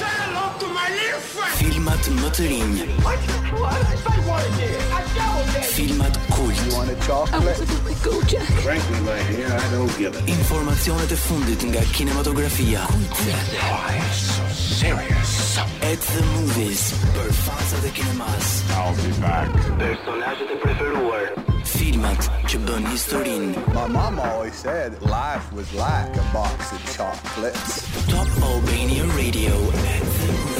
Say 0.00 0.08
hello 0.08 0.44
to 0.60 0.66
my 0.78 0.88
little 0.96 1.20
friend! 1.20 1.52
Filmat 1.60 2.06
më 2.22 2.30
të 2.38 2.46
rinj. 2.52 2.78
What? 3.04 3.20
What? 3.60 3.76
I 3.92 3.98
say 4.06 4.22
what 4.30 4.48
this. 4.56 4.72
I 5.00 5.02
double 5.12 5.44
this. 5.52 5.68
Filmat 5.76 6.16
kult. 6.32 6.56
You 6.64 6.72
want 6.80 6.94
a 6.96 6.96
chocolate? 7.04 8.00
Go 8.08 8.14
Jack. 8.32 8.48
Frankly, 8.64 9.00
my 9.10 9.20
hair, 9.28 9.52
I 9.52 9.66
don't 9.76 9.92
give 10.00 10.16
it. 10.16 10.24
Informacionet 10.38 11.12
e 11.12 11.18
fundit 11.28 11.60
nga 11.68 11.82
kinematografia. 11.92 12.88
Why 12.88 14.00
oh, 14.00 14.08
so 14.16 14.48
serious? 14.80 15.60
At 15.84 16.00
the 16.16 16.24
movies. 16.40 16.88
Për 17.20 17.28
fansat 17.44 17.84
e 17.84 17.92
kinemas. 18.00 18.48
I'll 18.80 18.96
be 19.04 19.12
back. 19.20 19.52
Personazhet 19.76 20.56
e 20.56 20.58
preferuar 20.64 21.37
filmat 21.88 22.26
që 22.50 22.58
bën 22.66 22.88
historin 22.92 23.46
My 23.76 23.86
mama 23.94 24.22
always 24.34 24.54
said 24.56 24.98
life 25.02 25.48
was 25.58 25.68
like 25.72 26.12
a 26.16 26.26
box 26.34 26.72
of 26.76 26.80
chocolates 26.94 27.82
Top 28.14 28.28
Albania 28.48 29.04
Radio 29.16 29.54
at 29.94 30.02
the 30.20 30.57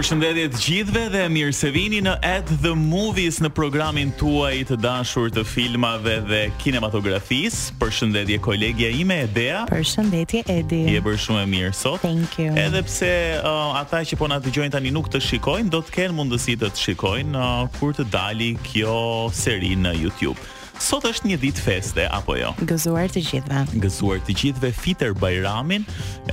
Përshëndetje 0.00 0.44
të 0.48 0.58
gjithëve 0.64 1.00
dhe 1.12 1.22
mirë 1.28 1.52
se 1.52 1.68
vini 1.74 1.98
në 2.00 2.12
At 2.24 2.48
the 2.62 2.70
Movies 2.72 3.36
në 3.44 3.50
programin 3.52 4.14
tuaj 4.16 4.54
të 4.70 4.78
dashur 4.80 5.26
të 5.36 5.42
filmave 5.44 6.14
dhe 6.24 6.38
kinematografisë. 6.62 7.58
Përshëndetje 7.82 8.38
kolegja 8.46 8.88
ime 8.96 9.18
Edea. 9.26 9.66
Përshëndetje 9.68 10.40
Edi. 10.54 10.78
Je 10.94 11.02
bërë 11.04 11.20
shumë 11.26 11.42
e 11.42 11.50
mirë 11.52 11.74
sot. 11.76 11.98
Thank 12.06 12.38
you. 12.40 12.54
Edhe 12.62 12.80
pse 12.88 13.10
uh, 13.42 13.76
ata 13.82 14.00
që 14.08 14.16
po 14.22 14.30
na 14.32 14.38
dëgjojnë 14.40 14.72
tani 14.78 14.94
nuk 14.96 15.10
të 15.12 15.20
shikojnë, 15.28 15.68
do 15.76 15.82
të 15.84 15.92
kenë 15.98 16.16
mundësi 16.16 16.56
të 16.64 16.72
të 16.72 16.84
shikojnë 16.86 17.36
uh, 17.36 17.68
kur 17.76 17.92
të 18.00 18.08
dali 18.16 18.54
kjo 18.70 18.96
seri 19.36 19.74
në 19.84 19.98
YouTube 20.06 20.56
sot 20.84 21.04
është 21.08 21.28
një 21.30 21.36
ditë 21.44 21.60
feste 21.62 22.04
apo 22.12 22.34
jo? 22.38 22.50
Gëzuar 22.68 23.10
të 23.12 23.20
gjithëve. 23.26 23.80
Gëzuar 23.82 24.20
të 24.26 24.34
gjithëve 24.40 24.70
Fitër 24.76 25.12
Bajramin, 25.20 25.84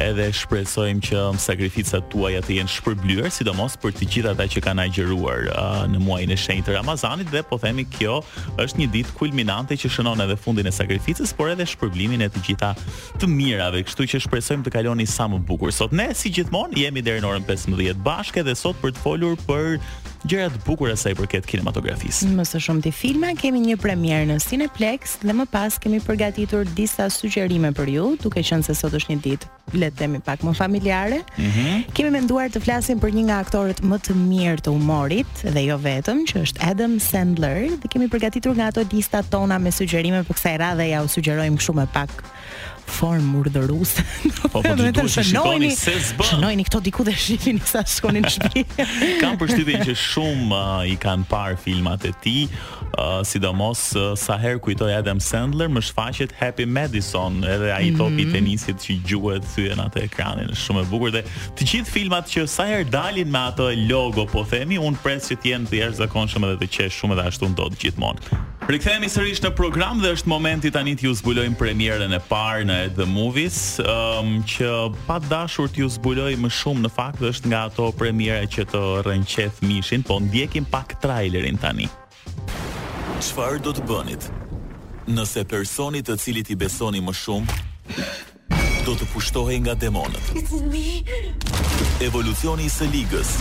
edhe 0.03 0.27
shpresojmë 0.39 1.03
që 1.07 1.23
sakrificat 1.43 2.07
tuaja 2.13 2.39
të 2.45 2.55
jenë 2.59 2.73
shpërblyer, 2.77 3.27
sidomos 3.33 3.75
për 3.81 3.95
të 3.97 4.07
gjithë 4.13 4.31
ata 4.33 4.47
që 4.55 4.63
kanë 4.67 4.85
agjëruar 4.87 5.43
uh, 5.53 5.81
në 5.91 6.01
muajin 6.05 6.33
e 6.33 6.39
shenjtë 6.39 6.69
të 6.69 6.77
Ramazanit 6.77 7.31
dhe 7.33 7.43
po 7.49 7.59
themi 7.61 7.85
kjo 7.97 8.21
është 8.63 8.81
një 8.85 8.89
ditë 8.95 9.17
kulminante 9.19 9.77
që 9.81 9.91
shënon 9.97 10.23
edhe 10.25 10.39
fundin 10.39 10.67
e 10.67 10.73
sakrificës, 10.77 11.33
por 11.37 11.51
edhe 11.51 11.67
shpërblimin 11.67 12.23
e 12.25 12.31
të 12.31 12.45
gjitha 12.47 12.71
të 13.19 13.29
mirave. 13.31 13.83
Kështu 13.87 14.07
që 14.13 14.23
shpresojmë 14.27 14.67
të 14.69 14.75
kaloni 14.79 15.07
sa 15.09 15.27
më 15.31 15.43
bukur. 15.49 15.73
Sot 15.75 15.93
ne 15.95 16.07
si 16.17 16.31
gjithmonë 16.37 16.83
jemi 16.85 17.03
deri 17.05 17.23
në 17.25 17.33
orën 17.35 17.49
15 17.51 17.99
bashkë 18.07 18.47
dhe 18.47 18.55
sot 18.57 18.79
për 18.81 18.95
të 18.95 19.03
folur 19.05 19.35
për 19.47 19.75
gjëra 20.27 20.49
të 20.51 20.59
bukura 20.65 20.95
sa 20.99 21.11
i 21.11 21.15
përket 21.15 21.45
kinematografisë. 21.47 22.27
Më 22.35 22.43
së 22.47 22.59
shumti 22.65 22.91
filma 22.95 23.29
kemi 23.37 23.61
një 23.69 23.77
premierë 23.79 24.27
në 24.31 24.35
Cineplex 24.43 25.15
dhe 25.23 25.35
më 25.35 25.45
pas 25.53 25.77
kemi 25.81 26.01
përgatitur 26.03 26.67
disa 26.75 27.07
sugjerime 27.13 27.71
për 27.77 27.91
ju, 27.93 28.07
duke 28.21 28.43
qenë 28.43 28.67
se 28.67 28.75
sot 28.77 28.95
është 28.99 29.13
një 29.13 29.21
ditë 29.23 29.53
le 29.77 29.89
të 29.91 29.99
themi 30.01 30.21
pak 30.23 30.43
më 30.47 30.53
familjare. 30.55 31.21
Mm 31.39 31.51
-hmm. 31.51 31.93
Kemi 31.95 32.11
menduar 32.17 32.49
të 32.51 32.61
flasim 32.63 32.99
për 33.03 33.13
një 33.15 33.23
nga 33.29 33.39
aktorët 33.43 33.81
më 33.91 33.97
të 34.05 34.15
mirë 34.27 34.61
të 34.65 34.69
humorit 34.71 35.33
dhe 35.55 35.63
jo 35.69 35.77
vetëm 35.77 36.17
që 36.29 36.35
është 36.43 36.69
Adam 36.71 36.99
Sandler 36.99 37.57
dhe 37.81 37.87
kemi 37.89 38.07
përgatitur 38.07 38.55
nga 38.55 38.67
ato 38.67 38.83
lista 38.91 39.21
tona 39.23 39.59
me 39.59 39.71
sugjerime 39.71 40.23
për 40.23 40.35
kësaj 40.35 40.57
radhe 40.57 40.85
ja 40.89 41.03
u 41.03 41.07
sugjerojmë 41.07 41.59
shumë 41.65 41.81
më 41.83 41.87
pak 41.93 42.23
formë 42.87 43.35
urdhëruese. 43.41 44.03
Po 44.51 44.61
po 44.61 44.61
duhet 44.79 44.95
të 44.97 45.05
shënojini, 45.17 45.69
shënojini 46.27 46.65
këto 46.67 46.81
diku 46.85 47.05
dhe 47.07 47.13
shihini 47.19 47.61
sa 47.67 47.83
shkonin 47.87 48.25
në 48.27 48.31
shtëpi. 48.35 48.63
Kam 49.21 49.37
përshtytjen 49.41 49.85
që 49.87 49.95
shumë 50.01 50.49
uh, 50.49 50.87
i 50.89 50.95
kanë 51.03 51.27
parë 51.31 51.59
filmat 51.63 52.07
e 52.09 52.13
tij, 52.23 52.47
uh, 52.89 53.19
sidomos 53.27 53.83
uh, 53.97 54.09
sa 54.19 54.37
herë 54.41 54.61
kujtoj 54.67 54.91
Adam 55.01 55.21
Sandler, 55.23 55.71
më 55.71 55.83
shfaqet 55.89 56.35
Happy 56.39 56.65
Madison, 56.77 57.39
edhe 57.43 57.71
ai 57.75 57.89
mm 57.89 57.93
-hmm. 57.93 57.97
topi 58.01 58.23
tenisit 58.31 58.77
që 58.85 58.93
gjuhet 59.07 59.43
thyen 59.55 59.79
atë 59.87 59.99
ekranin, 60.07 60.53
shumë 60.63 60.81
e 60.85 60.89
bukur 60.91 61.11
dhe 61.11 61.23
të 61.59 61.71
gjithë 61.71 61.91
filmat 61.91 62.25
që 62.33 62.47
sa 62.47 62.63
herë 62.71 62.89
dalin 62.91 63.29
me 63.31 63.39
atë 63.51 63.67
logo, 63.91 64.25
po 64.25 64.43
themi, 64.43 64.77
un 64.79 64.95
pres 65.03 65.29
që 65.31 65.35
të 65.41 65.45
jenë 65.51 65.65
të 65.69 65.75
jashtëzakonshëm 65.81 66.43
edhe 66.45 66.57
të 66.65 66.67
qesh 66.75 66.95
shumë 67.01 67.13
edhe 67.17 67.27
ashtu 67.31 67.45
ndodh 67.51 67.75
gjithmonë. 67.81 68.19
Rikthehemi 68.67 69.07
sërish 69.07 69.39
në 69.45 69.53
program 69.55 70.01
dhe 70.03 70.09
është 70.11 70.27
momenti 70.27 70.69
tani 70.75 70.91
t'ju 70.99 71.13
zbulojmë 71.15 71.55
premierën 71.55 72.11
e 72.11 72.17
parë 72.27 72.65
në 72.67 72.75
The 72.97 73.05
Movies, 73.07 73.77
um, 73.79 74.41
që 74.43 74.67
pa 75.07 75.21
dashur 75.23 75.69
t'ju 75.71 75.87
zbuloj 75.95 76.33
më 76.41 76.49
shumë 76.51 76.83
në 76.83 76.91
fakt 76.91 77.23
është 77.29 77.47
nga 77.53 77.61
ato 77.69 77.85
premiera 77.95 78.43
që 78.43 78.65
të 78.67 78.81
rënqet 79.07 79.61
mishin, 79.63 80.03
po 80.03 80.17
ndjekim 80.19 80.67
pak 80.67 80.97
trailerin 80.99 81.55
tani. 81.63 81.87
Çfarë 83.23 83.63
do 83.63 83.71
të 83.77 83.85
bënit 83.87 84.27
nëse 85.15 85.47
personi 85.47 86.03
të 86.03 86.17
cilit 86.19 86.51
i 86.51 86.59
besoni 86.59 86.99
më 87.07 87.15
shumë 87.23 87.59
do 88.83 88.97
të 88.99 89.07
pushtohej 89.15 89.61
nga 89.63 89.79
demonët? 89.79 90.35
It's 90.43 90.51
me. 90.67 91.07
Evolucioni 92.03 92.67
i 92.67 92.71
së 92.75 92.91
ligës 92.91 93.31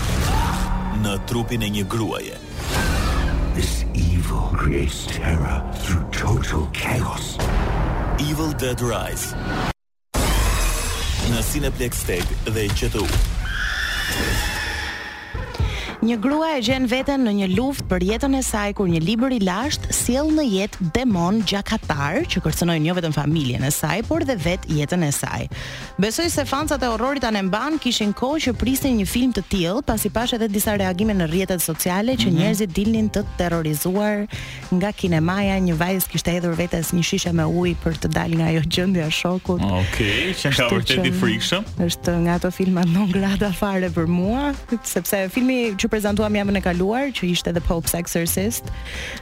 në 1.02 1.18
trupin 1.26 1.66
e 1.66 1.74
një 1.80 1.84
gruaje. 1.90 2.38
Is 3.58 3.74
Evil 4.26 4.50
creates 4.52 5.06
terror 5.06 5.58
through 5.76 6.04
total 6.10 6.66
chaos. 6.72 7.38
Evil 8.18 8.50
Dead 8.62 8.80
Rise 8.92 9.34
Në 11.30 11.44
Cineplex 11.52 12.02
Tag 12.08 12.26
dhe 12.50 12.64
i 12.66 12.90
Një 16.04 16.16
grua 16.20 16.48
e 16.58 16.64
gjen 16.64 16.84
veten 16.92 17.22
në 17.24 17.32
një 17.38 17.46
luftë 17.54 17.86
për 17.88 18.04
jetën 18.04 18.34
e 18.36 18.42
saj 18.44 18.74
kur 18.76 18.88
një 18.90 18.98
libër 19.00 19.32
i 19.38 19.38
lashtë 19.40 19.94
sjell 19.96 20.28
në 20.36 20.42
jetë 20.44 20.88
demon 20.92 21.38
gjakatar 21.48 22.18
që 22.28 22.42
kërcënojnë 22.44 22.90
jo 22.90 22.96
vetëm 22.98 23.14
familjen 23.16 23.64
e 23.64 23.70
saj, 23.72 24.02
por 24.04 24.26
dhe 24.28 24.34
vet 24.44 24.66
jetën 24.68 25.06
e 25.06 25.10
saj. 25.16 25.46
Besoj 25.96 26.26
se 26.34 26.44
fancat 26.44 26.84
e 26.84 26.90
horrorit 26.92 27.24
tani 27.24 27.40
mban 27.46 27.78
kishin 27.80 28.12
kohë 28.18 28.42
që 28.48 28.54
prisnin 28.60 28.98
një 29.00 29.06
film 29.08 29.32
të 29.36 29.46
tillë, 29.48 29.78
pasi 29.88 30.10
pash 30.12 30.36
edhe 30.36 30.50
disa 30.52 30.74
reagime 30.76 31.16
në 31.16 31.30
rrjetet 31.32 31.64
sociale 31.64 32.12
që 32.18 32.26
mm 32.26 32.28
-hmm. 32.28 32.38
njerëzit 32.42 32.70
dilnin 32.76 33.08
të 33.10 33.24
terrorizuar 33.40 34.26
nga 34.76 34.92
kinemaja, 34.92 35.56
një 35.58 35.78
vajzë 35.80 36.10
kishte 36.12 36.30
hedhur 36.30 36.56
vetes 36.60 36.92
një 36.92 37.02
shishe 37.02 37.32
me 37.32 37.44
ujë 37.44 37.76
për 37.84 37.92
të 38.04 38.08
dalë 38.12 38.34
nga 38.36 38.44
ajo 38.52 38.62
gjendja 38.74 39.06
e 39.06 39.10
shokut. 39.10 39.62
Okej, 39.64 39.80
okay, 39.80 40.34
që 40.42 40.56
ka 40.56 40.68
vërtet 40.68 41.06
i 41.06 41.12
frikshëm. 41.12 41.64
Është 41.86 42.10
nga 42.20 42.34
ato 42.34 42.50
filma 42.50 42.84
non 42.84 43.10
grata 43.12 43.52
fare 43.52 43.88
për 43.90 44.06
mua, 44.06 44.52
sepse 44.84 45.28
filmi 45.32 45.74
që 45.86 45.92
prezantuam 45.94 46.34
jam 46.34 46.50
në 46.52 46.60
kaluar 46.66 47.10
Që 47.14 47.28
ishte 47.30 47.52
The 47.54 47.62
Pope's 47.66 47.94
Exorcist 47.96 48.68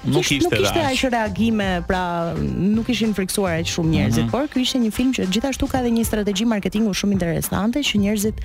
Nuk 0.07 0.29
ishte, 0.33 0.49
nuk 0.49 0.65
ishte 0.65 0.83
ajshë 0.89 1.11
reagime 1.15 1.69
Pra 1.89 2.03
nuk 2.41 2.89
ishin 2.95 3.15
friksuar 3.17 3.59
e 3.61 3.67
që 3.69 3.75
shumë 3.77 3.93
njerëzit 3.95 4.23
mm 4.25 4.29
-hmm. 4.29 4.35
Por 4.35 4.49
ky 4.53 4.65
ishte 4.67 4.81
një 4.85 4.91
film 4.97 5.13
që 5.17 5.29
gjithashtu 5.35 5.69
ka 5.73 5.83
dhe 5.85 5.91
një 5.97 6.05
strategi 6.11 6.47
marketingu 6.55 6.95
shumë 7.01 7.17
interesante 7.19 7.83
Që 7.89 8.01
njerëzit 8.05 8.37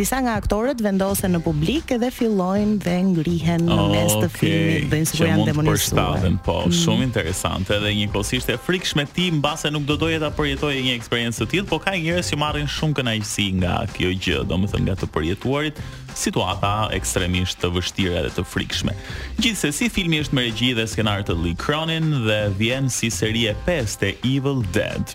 disa 0.00 0.20
nga 0.24 0.34
aktoret 0.40 0.80
vendose 0.86 1.26
në 1.34 1.40
publik 1.48 1.90
Edhe 1.96 2.10
fillojnë 2.10 2.76
dhe 2.86 2.96
ngrihen 3.12 3.66
në 3.70 3.90
mes 3.94 4.14
të 4.22 4.28
filmit 4.38 4.90
Dhe 4.90 5.02
nësë 5.02 5.16
ku 5.18 5.30
janë 5.32 5.46
demonisuar 5.50 6.18
Po 6.20 6.26
mm 6.28 6.36
-hmm. 6.36 6.78
shumë 6.82 7.02
interesante 7.10 7.74
Edhe 7.78 7.90
një 7.90 8.54
e 8.54 8.56
frikshme 8.66 9.04
ti 9.14 9.24
Në 9.30 9.40
base 9.40 9.70
nuk 9.70 9.82
do 9.88 9.96
dojë 9.96 10.18
të 10.22 10.30
përjetoj 10.38 10.72
e 10.76 10.80
një 10.86 10.92
eksperiencë 10.98 11.38
të 11.42 11.46
tillë, 11.50 11.66
Po 11.70 11.78
ka 11.78 11.90
njerëz 11.96 12.30
që 12.32 12.36
marrin 12.38 12.66
shumë 12.66 12.94
kënaqësi 12.96 13.46
nga 13.60 13.74
kjo 13.94 14.08
gjë 14.24 14.44
domethënë 14.50 14.82
nga 14.86 14.94
të 15.00 15.06
përjetuarit 15.14 15.76
situata 16.16 16.88
ekstremisht 16.96 17.58
të 17.60 17.70
vështirë 17.76 18.22
dhe 18.26 18.30
të 18.36 18.44
frikshme. 18.48 18.94
Gjithsesi 19.40 19.90
filmi 19.92 20.20
është 20.24 20.36
me 20.38 20.46
regji 20.48 20.72
dhe 20.78 20.88
skenar 20.90 21.24
të 21.28 21.36
Lee 21.42 21.58
Cronin 21.60 22.08
dhe 22.26 22.40
vjen 22.58 22.88
si 22.92 23.10
seri 23.12 23.44
e 23.52 23.56
5 23.68 23.98
të 24.02 24.12
Evil 24.34 24.64
Dead. 24.74 25.12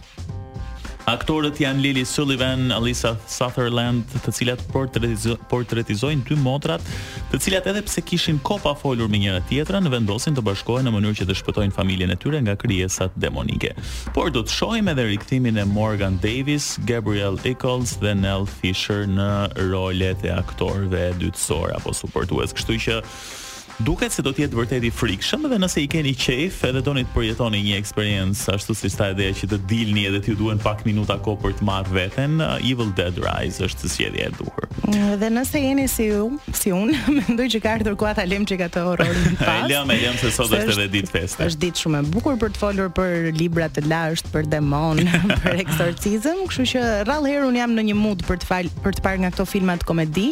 Aktorët 1.12 1.58
janë 1.60 1.82
Lily 1.84 2.04
Sullivan, 2.08 2.70
Alyssa 2.72 3.16
Sutherland, 3.30 4.06
të 4.24 4.32
cilat 4.36 4.62
portretizo 4.72 5.34
portretizojnë 5.52 6.24
dy 6.30 6.38
motrat, 6.40 6.84
të 7.34 7.40
cilat 7.46 7.68
edhe 7.72 7.82
pse 7.88 8.00
kishin 8.08 8.40
kopa 8.48 8.72
folur 8.80 9.10
me 9.12 9.20
njëra 9.20 9.42
tjetrën, 9.50 9.90
vendosin 9.92 10.38
të 10.38 10.46
bashkohen 10.48 10.88
në 10.88 10.94
mënyrë 10.96 11.20
që 11.20 11.28
të 11.28 11.36
shpëtojnë 11.42 11.76
familjen 11.76 12.16
e 12.16 12.18
tyre 12.22 12.40
nga 12.46 12.56
krijesat 12.64 13.18
demonike. 13.24 13.74
Por 14.16 14.32
do 14.32 14.46
të 14.48 14.56
shohim 14.56 14.92
edhe 14.94 15.10
rikthimin 15.12 15.60
e 15.60 15.68
Morgan 15.74 16.16
Davis, 16.24 16.78
Gabriel 16.88 17.40
Eccles 17.44 17.98
dhe 18.02 18.16
Nell 18.24 18.48
Fisher 18.56 19.04
në 19.20 19.28
rolet 19.74 20.24
e 20.30 20.36
aktorëve 20.40 21.10
dytësor 21.26 21.76
apo 21.82 21.92
suportues. 21.98 22.56
Kështu 22.56 22.80
që 22.88 23.00
Duket 23.80 24.12
se 24.14 24.22
do 24.26 24.32
të 24.36 24.44
jetë 24.46 24.58
vërtet 24.58 24.84
i 24.86 24.92
frikshëm 24.94 25.46
dhe 25.50 25.58
nëse 25.62 25.80
i 25.82 25.88
keni 25.90 26.12
qejf 26.18 26.60
edhe 26.68 26.82
doni 26.86 27.04
të 27.08 27.14
përjetoni 27.16 27.62
një 27.66 27.78
eksperiencë 27.80 28.54
ashtu 28.56 28.76
siç 28.78 28.94
tha 29.00 29.08
ideja 29.16 29.34
që 29.42 29.48
të 29.54 29.60
dilni 29.70 30.04
edhe 30.10 30.20
t'ju 30.24 30.36
duhen 30.38 30.60
pak 30.62 30.84
minuta 30.86 31.16
kohë 31.24 31.40
për 31.42 31.56
të 31.60 31.66
marrë 31.70 31.96
veten, 31.96 32.36
uh, 32.44 32.58
Evil 32.62 32.92
Dead 32.98 33.18
Rise 33.24 33.64
është 33.66 33.90
zgjedhja 33.94 34.28
e 34.28 34.34
duhur. 34.38 34.68
Mm, 34.86 35.16
dhe 35.22 35.30
nëse 35.38 35.62
jeni 35.64 35.88
si 35.92 36.10
u, 36.14 36.28
si 36.58 36.74
unë, 36.76 36.98
mendoj 37.20 37.48
që 37.56 37.62
ka 37.64 37.74
ardhur 37.80 37.96
koha 38.00 38.14
ta 38.20 38.28
lëmë 38.30 38.50
çka 38.52 38.68
të 38.76 38.84
horrorin 38.86 39.40
pas. 39.40 39.64
Ai 39.64 39.72
lëm, 39.72 39.94
ai 39.96 40.00
lëm 40.04 40.20
se 40.22 40.32
sot 40.36 40.52
është 40.52 40.76
edhe 40.78 40.88
ditë 41.00 41.16
feste. 41.16 41.50
Është 41.50 41.64
ditë 41.64 41.86
shumë 41.86 42.02
e 42.02 42.12
bukur 42.14 42.38
për 42.42 42.54
të 42.56 42.62
folur 42.62 42.92
për 42.98 43.32
libra 43.40 43.70
të 43.74 43.88
lashtë, 43.90 44.34
për 44.36 44.52
demon, 44.54 45.02
për 45.46 45.58
eksorcizëm, 45.66 46.46
kështu 46.52 46.68
që 46.76 46.86
rrallë 47.10 47.34
herë 47.34 47.50
un 47.50 47.60
jam 47.64 47.76
në 47.80 47.88
një 47.92 47.98
mood 48.04 48.22
për 48.30 48.44
të 48.44 48.52
fal, 48.52 48.72
për 48.86 49.00
të 49.00 49.06
parë 49.10 49.26
nga 49.26 49.34
këto 49.36 49.48
filma 49.50 49.78
të 49.82 49.90
komedi, 49.90 50.30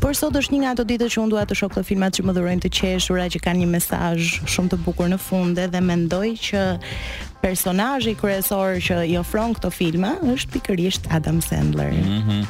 por 0.00 0.16
sot 0.16 0.36
është 0.40 0.54
një 0.56 0.64
nga 0.64 0.74
ato 0.78 0.88
ditët 0.88 1.12
që 1.14 1.24
un 1.26 1.34
dua 1.34 1.44
të 1.48 1.58
shoh 1.58 1.72
këto 1.74 1.84
filma 1.88 2.08
që 2.14 2.24
më 2.28 2.34
dhurojnë 2.36 2.67
qeshura 2.72 3.26
që 3.32 3.40
kanë 3.44 3.62
një 3.64 3.68
mesazh 3.74 4.28
shumë 4.50 4.72
të 4.74 4.78
bukur 4.84 5.08
në 5.12 5.18
funde 5.22 5.68
dhe 5.72 5.80
mendoj 5.84 6.26
që 6.48 6.62
personazhi 7.42 8.16
kryesor 8.18 8.80
që 8.82 9.00
i 9.12 9.16
ofron 9.20 9.52
këto 9.56 9.70
filma 9.70 10.16
është 10.34 10.56
pikërisht 10.56 11.08
Adam 11.14 11.40
Sandler. 11.44 11.92
Mhm. 11.94 12.42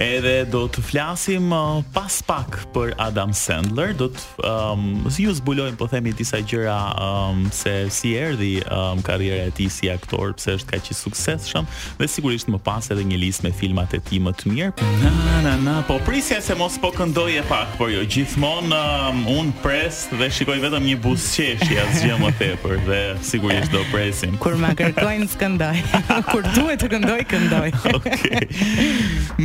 Edhe 0.00 0.46
do 0.48 0.62
të 0.72 0.80
flasim 0.80 1.50
uh, 1.52 1.82
pas 1.92 2.14
pak 2.24 2.54
për 2.72 2.94
Adam 3.04 3.34
Sandler, 3.36 3.90
do 3.92 4.06
të 4.14 4.46
um, 4.48 4.84
si 5.12 5.26
ju 5.26 5.32
zbulojmë 5.36 5.76
po 5.76 5.90
themi 5.92 6.14
disa 6.16 6.38
gjëra 6.40 6.76
um, 7.04 7.42
se 7.52 7.74
si 7.92 8.14
erdi 8.16 8.62
um, 8.64 9.02
karriera 9.04 9.50
e 9.50 9.50
tij 9.58 9.68
si 9.74 9.90
aktor, 9.92 10.32
pse 10.38 10.54
është 10.56 10.70
kaq 10.72 10.88
i 10.94 10.96
suksesshëm 10.96 11.68
dhe 11.98 12.08
sigurisht 12.08 12.48
më 12.48 12.62
pas 12.64 12.88
edhe 12.94 13.04
një 13.10 13.18
listë 13.26 13.48
me 13.48 13.52
filmat 13.58 13.92
e 13.98 14.00
tij 14.08 14.22
më 14.24 14.32
të 14.40 14.54
mirë. 14.54 14.88
Na 15.02 15.42
na 15.44 15.52
na, 15.66 15.76
po 15.88 15.98
prisja 16.08 16.40
se 16.40 16.56
mos 16.56 16.80
po 16.80 16.94
këndoj 16.96 17.36
e 17.42 17.44
pak, 17.52 17.76
por 17.76 17.92
jo 17.92 18.00
gjithmonë 18.08 18.80
um, 18.80 19.20
un 19.36 19.52
pres 19.60 20.06
dhe 20.16 20.30
shikoj 20.32 20.62
vetëm 20.64 20.88
një 20.94 20.96
buzëqeshje 21.04 21.76
asgjë 21.84 22.16
më 22.24 22.32
tepër 22.40 22.80
dhe 22.88 23.02
sigurisht 23.34 23.76
do 23.76 23.84
presim. 23.92 24.40
Kur 24.40 24.56
ma 24.64 24.72
kërkojnë 24.80 25.28
të 25.34 25.42
këndoj, 25.44 25.84
kur 26.32 26.48
duhet 26.56 26.80
të 26.86 26.90
këndoj, 26.96 27.20
këndoj. 27.36 27.70
Okej. 27.92 28.00
Okay. 28.20 28.46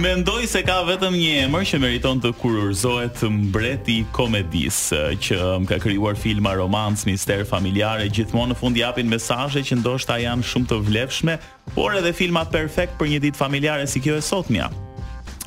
Mendoj 0.02 0.45
besoj 0.46 0.62
se 0.62 0.66
ka 0.68 0.76
vetëm 0.86 1.16
një 1.18 1.30
emër 1.48 1.64
që 1.66 1.78
meriton 1.82 2.20
të 2.22 2.30
kurorzohet 2.38 3.22
mbreti 3.34 3.96
i 4.04 4.04
komedisë 4.14 5.00
që 5.26 5.38
më 5.42 5.54
um, 5.58 5.64
ka 5.66 5.80
krijuar 5.82 6.14
filma 6.22 6.52
romantik, 6.60 7.08
mister 7.10 7.42
familjare, 7.50 8.06
gjithmonë 8.14 8.54
në 8.54 8.58
fund 8.60 8.78
japin 8.78 9.10
mesazhe 9.10 9.64
që 9.66 9.80
ndoshta 9.80 10.20
janë 10.22 10.46
shumë 10.46 10.70
të 10.70 10.78
vlefshme, 10.86 11.38
por 11.74 11.98
edhe 11.98 12.12
filma 12.14 12.44
perfekt 12.54 12.94
për 13.00 13.10
një 13.16 13.24
ditë 13.26 13.42
familjare 13.42 13.88
si 13.90 14.04
kjo 14.06 14.20
e 14.20 14.22
sotmja. 14.22 14.70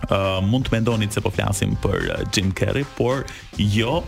Ë 0.09 0.19
uh, 0.19 0.41
mund 0.43 0.67
të 0.67 0.75
mendoni 0.75 1.07
se 1.15 1.23
po 1.23 1.31
flasim 1.31 1.79
për 1.85 2.09
uh, 2.17 2.27
Jim 2.35 2.51
Carrey, 2.59 2.87
por 2.99 3.23
jo 3.55 4.01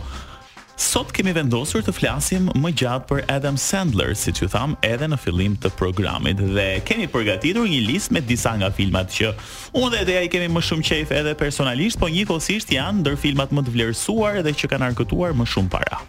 Sot 0.81 1.11
kemi 1.13 1.29
vendosur 1.35 1.83
të 1.85 1.93
flasim 1.93 2.47
më 2.57 2.71
gjatë 2.81 3.05
për 3.11 3.19
Adam 3.29 3.57
Sandler, 3.61 4.15
siç 4.17 4.39
ju 4.41 4.47
tham 4.49 4.73
edhe 4.87 5.05
në 5.11 5.19
fillim 5.21 5.53
të 5.61 5.69
programit 5.77 6.39
dhe 6.55 6.65
kemi 6.89 7.05
përgatitur 7.13 7.67
një 7.69 7.83
listë 7.85 8.15
me 8.17 8.23
disa 8.31 8.55
nga 8.57 8.71
filmat 8.73 9.13
që 9.13 9.29
unë 9.77 9.91
dhe 9.93 9.99
Edea 10.01 10.23
i 10.25 10.31
kemi 10.33 10.49
më 10.55 10.63
shumë 10.71 10.87
qejf 10.89 11.13
edhe 11.21 11.35
personalisht, 11.43 11.99
po 12.01 12.09
njëkohësisht 12.09 12.73
janë 12.73 13.03
ndër 13.05 13.19
filmat 13.27 13.53
më 13.53 13.65
të 13.69 13.75
vlerësuar 13.77 14.41
dhe 14.47 14.55
që 14.63 14.71
kanë 14.73 14.89
arkëtuar 14.91 15.37
më 15.37 15.47
shumë 15.53 15.71
para. 15.77 16.01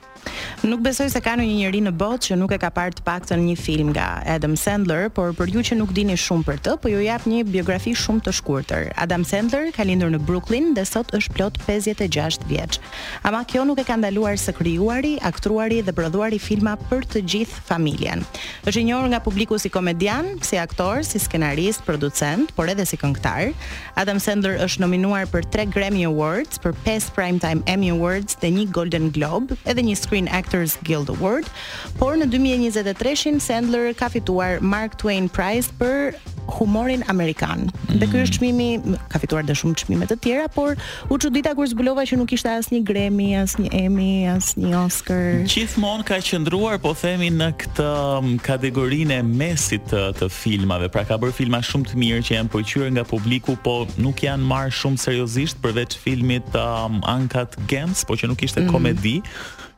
Nuk 0.62 0.78
besoj 0.84 1.08
se 1.10 1.18
ka 1.22 1.34
ndonjë 1.34 1.56
njerëz 1.58 1.82
në 1.88 1.92
botë 1.98 2.26
që 2.30 2.36
nuk 2.38 2.52
e 2.54 2.58
ka 2.62 2.68
parë 2.70 2.94
të 2.98 3.02
paktën 3.06 3.40
një 3.42 3.54
film 3.58 3.88
nga 3.92 4.20
Adam 4.30 4.54
Sandler, 4.58 5.08
por 5.10 5.32
për 5.34 5.50
ju 5.56 5.62
që 5.68 5.78
nuk 5.80 5.90
dini 5.96 6.14
shumë 6.18 6.46
për 6.46 6.60
të, 6.62 6.74
po 6.82 6.90
ju 6.92 7.00
jap 7.02 7.24
një 7.28 7.40
biografi 7.50 7.94
shumë 7.98 8.22
të 8.28 8.34
shkurtër. 8.38 8.90
Adam 9.02 9.24
Sandler 9.26 9.70
ka 9.74 9.84
lindur 9.88 10.12
në 10.14 10.20
Brooklyn 10.28 10.70
dhe 10.76 10.84
sot 10.86 11.10
është 11.16 11.34
plot 11.36 11.58
56 11.66 12.46
vjeç. 12.48 12.78
Ama 13.26 13.42
kjo 13.50 13.64
nuk 13.68 13.80
e 13.82 13.86
ka 13.88 13.96
ndaluar 13.98 14.38
së 14.38 14.54
krijuari, 14.60 15.14
aktruari 15.26 15.80
dhe 15.82 15.94
prodhuari 15.96 16.38
filma 16.38 16.76
për 16.90 17.06
të 17.10 17.24
gjithë 17.34 17.64
familjen. 17.72 18.22
Është 18.62 18.78
i 18.82 18.86
njohur 18.92 19.10
nga 19.12 19.20
publiku 19.24 19.58
si 19.58 19.70
komedian, 19.74 20.36
si 20.46 20.60
aktor, 20.62 21.02
si 21.04 21.18
skenarist, 21.18 21.82
producent, 21.88 22.54
por 22.56 22.70
edhe 22.70 22.86
si 22.86 23.00
këngëtar. 23.02 23.50
Adam 23.98 24.20
Sandler 24.22 24.62
është 24.66 24.84
nominuar 24.86 25.26
për 25.32 25.48
3 25.66 25.74
Grammy 25.74 26.06
Awards, 26.08 26.62
për 26.62 26.76
5 26.86 27.10
Primetime 27.18 27.66
Emmy 27.66 27.90
Awards 27.96 28.38
dhe 28.40 28.52
një 28.54 28.68
Golden 28.70 29.10
Globe, 29.10 29.58
edhe 29.66 29.82
një 29.82 29.98
Screen 30.12 30.28
Actors 30.28 30.76
Guild 30.84 31.08
Award, 31.08 31.48
por 31.96 32.18
në 32.20 32.26
2023-shin 32.34 33.38
Sandler 33.40 33.94
ka 33.96 34.10
fituar 34.12 34.58
Mark 34.60 34.98
Twain 35.00 35.24
Prize 35.32 35.72
për 35.80 36.18
humorin 36.58 37.00
amerikan. 37.08 37.62
Mm. 37.86 38.00
Dhe 38.02 38.08
ky 38.12 38.18
është 38.26 38.36
çmimi, 38.42 38.66
ka 39.08 39.20
fituar 39.22 39.46
dhe 39.48 39.54
shumë 39.56 39.78
çmime 39.80 40.04
të 40.10 40.18
tjera, 40.20 40.50
por 40.52 40.74
u 41.08 41.16
çudita 41.22 41.54
kur 41.56 41.70
zbulova 41.70 42.04
që 42.04 42.18
nuk 42.20 42.34
ishte 42.36 42.50
asnjë 42.52 42.82
Grammy, 42.90 43.30
asnjë 43.40 43.70
Emmy, 43.86 44.10
asnjë 44.34 44.74
Oscar. 44.82 45.22
Gjithmonë 45.48 46.04
ka 46.10 46.20
qëndruar, 46.28 46.76
po 46.84 46.92
themi 46.98 47.30
në 47.32 47.48
këtë 47.62 47.88
um, 48.18 48.30
kategorinë 48.44 49.16
e 49.22 49.26
mesit 49.32 49.88
të, 49.94 50.02
të 50.20 50.28
filmave. 50.34 50.92
Pra 50.92 51.06
ka 51.08 51.16
bërë 51.22 51.38
filma 51.40 51.62
shumë 51.64 51.88
të 51.94 52.02
mirë 52.04 52.20
që 52.28 52.36
janë 52.36 52.52
pëlqyer 52.52 52.92
nga 52.98 53.06
publiku, 53.14 53.56
po 53.64 53.78
nuk 53.96 54.20
janë 54.28 54.44
marrë 54.52 54.76
shumë 54.82 55.00
seriozisht 55.06 55.62
përveç 55.64 55.96
filmit 56.04 56.52
um, 56.60 57.00
Uncut 57.14 57.56
Gems, 57.72 58.04
po 58.04 58.18
që 58.20 58.34
nuk 58.34 58.44
ishte 58.44 58.66
mm. 58.66 58.72
komedi 58.76 59.16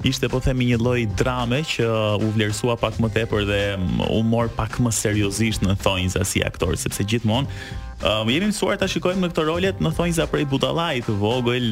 ishte 0.03 0.27
po 0.29 0.41
themi 0.43 0.67
një 0.73 0.79
lloj 0.83 1.03
drame 1.19 1.61
që 1.69 1.87
u 2.23 2.31
vlerësua 2.35 2.75
pak 2.81 2.99
më 3.03 3.13
tepër 3.15 3.47
dhe 3.49 3.61
u 4.11 4.21
mor 4.27 4.51
pak 4.57 4.81
më 4.83 4.91
seriozisht 4.97 5.63
në 5.65 5.77
thonjza 5.85 6.25
si 6.27 6.43
aktor 6.43 6.75
sepse 6.81 7.05
gjithmonë 7.07 7.83
Uh, 8.05 8.27
jemi 8.29 8.51
mësuar 8.51 8.75
ta 8.77 8.85
shikojmë 8.91 9.21
në 9.23 9.29
këto 9.31 9.43
rolet 9.47 9.79
në 9.81 9.91
thonjza 9.97 10.25
prej 10.29 10.43
butallajit 10.51 11.07
të 11.09 11.15
vogël, 11.23 11.71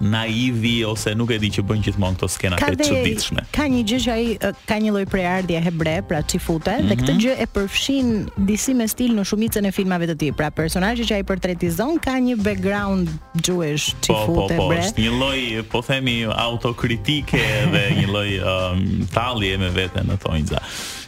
naivi 0.00 0.82
ose 0.84 1.14
nuk 1.14 1.30
e 1.34 1.38
di 1.42 1.50
që 1.50 1.62
bën 1.66 1.80
gjithmonë 1.82 2.18
këto 2.18 2.28
skena 2.30 2.58
të 2.60 2.86
çuditshme. 2.86 3.42
Ka 3.54 3.66
një 3.70 3.80
gjë 3.90 3.98
që 4.04 4.12
ai 4.14 4.52
ka 4.70 4.76
një 4.78 4.92
lloj 4.94 5.04
prejardhje 5.10 5.62
hebre, 5.62 5.96
pra 6.08 6.20
çifute, 6.22 6.70
mm 6.70 6.76
-hmm. 6.76 6.86
dhe 6.86 6.94
mhm. 6.94 7.04
këtë 7.04 7.14
gjë 7.24 7.34
e 7.42 7.46
përfshin 7.54 8.08
disi 8.48 8.74
me 8.74 8.86
stil 8.88 9.12
në 9.18 9.24
shumicën 9.28 9.66
e 9.68 9.72
filmave 9.72 10.06
të 10.06 10.16
tij. 10.16 10.32
Pra 10.38 10.50
personazhi 10.50 11.04
që 11.04 11.14
ai 11.14 11.24
portretizon 11.24 11.98
ka 11.98 12.12
një 12.20 12.36
background 12.42 13.08
jewish 13.46 13.94
çifute 14.00 14.54
hebre. 14.54 14.56
Po, 14.56 14.66
po, 14.68 14.68
po, 14.70 14.74
është 14.78 14.98
një 15.04 15.12
lloj, 15.20 15.40
po 15.70 15.80
themi, 15.82 16.16
autokritike 16.24 17.42
dhe 17.72 17.84
një 18.00 18.06
lloj 18.12 18.30
um, 18.42 19.06
tallje 19.14 19.58
me 19.58 19.68
veten 19.70 20.06
në 20.06 20.16
thonjza. 20.22 20.58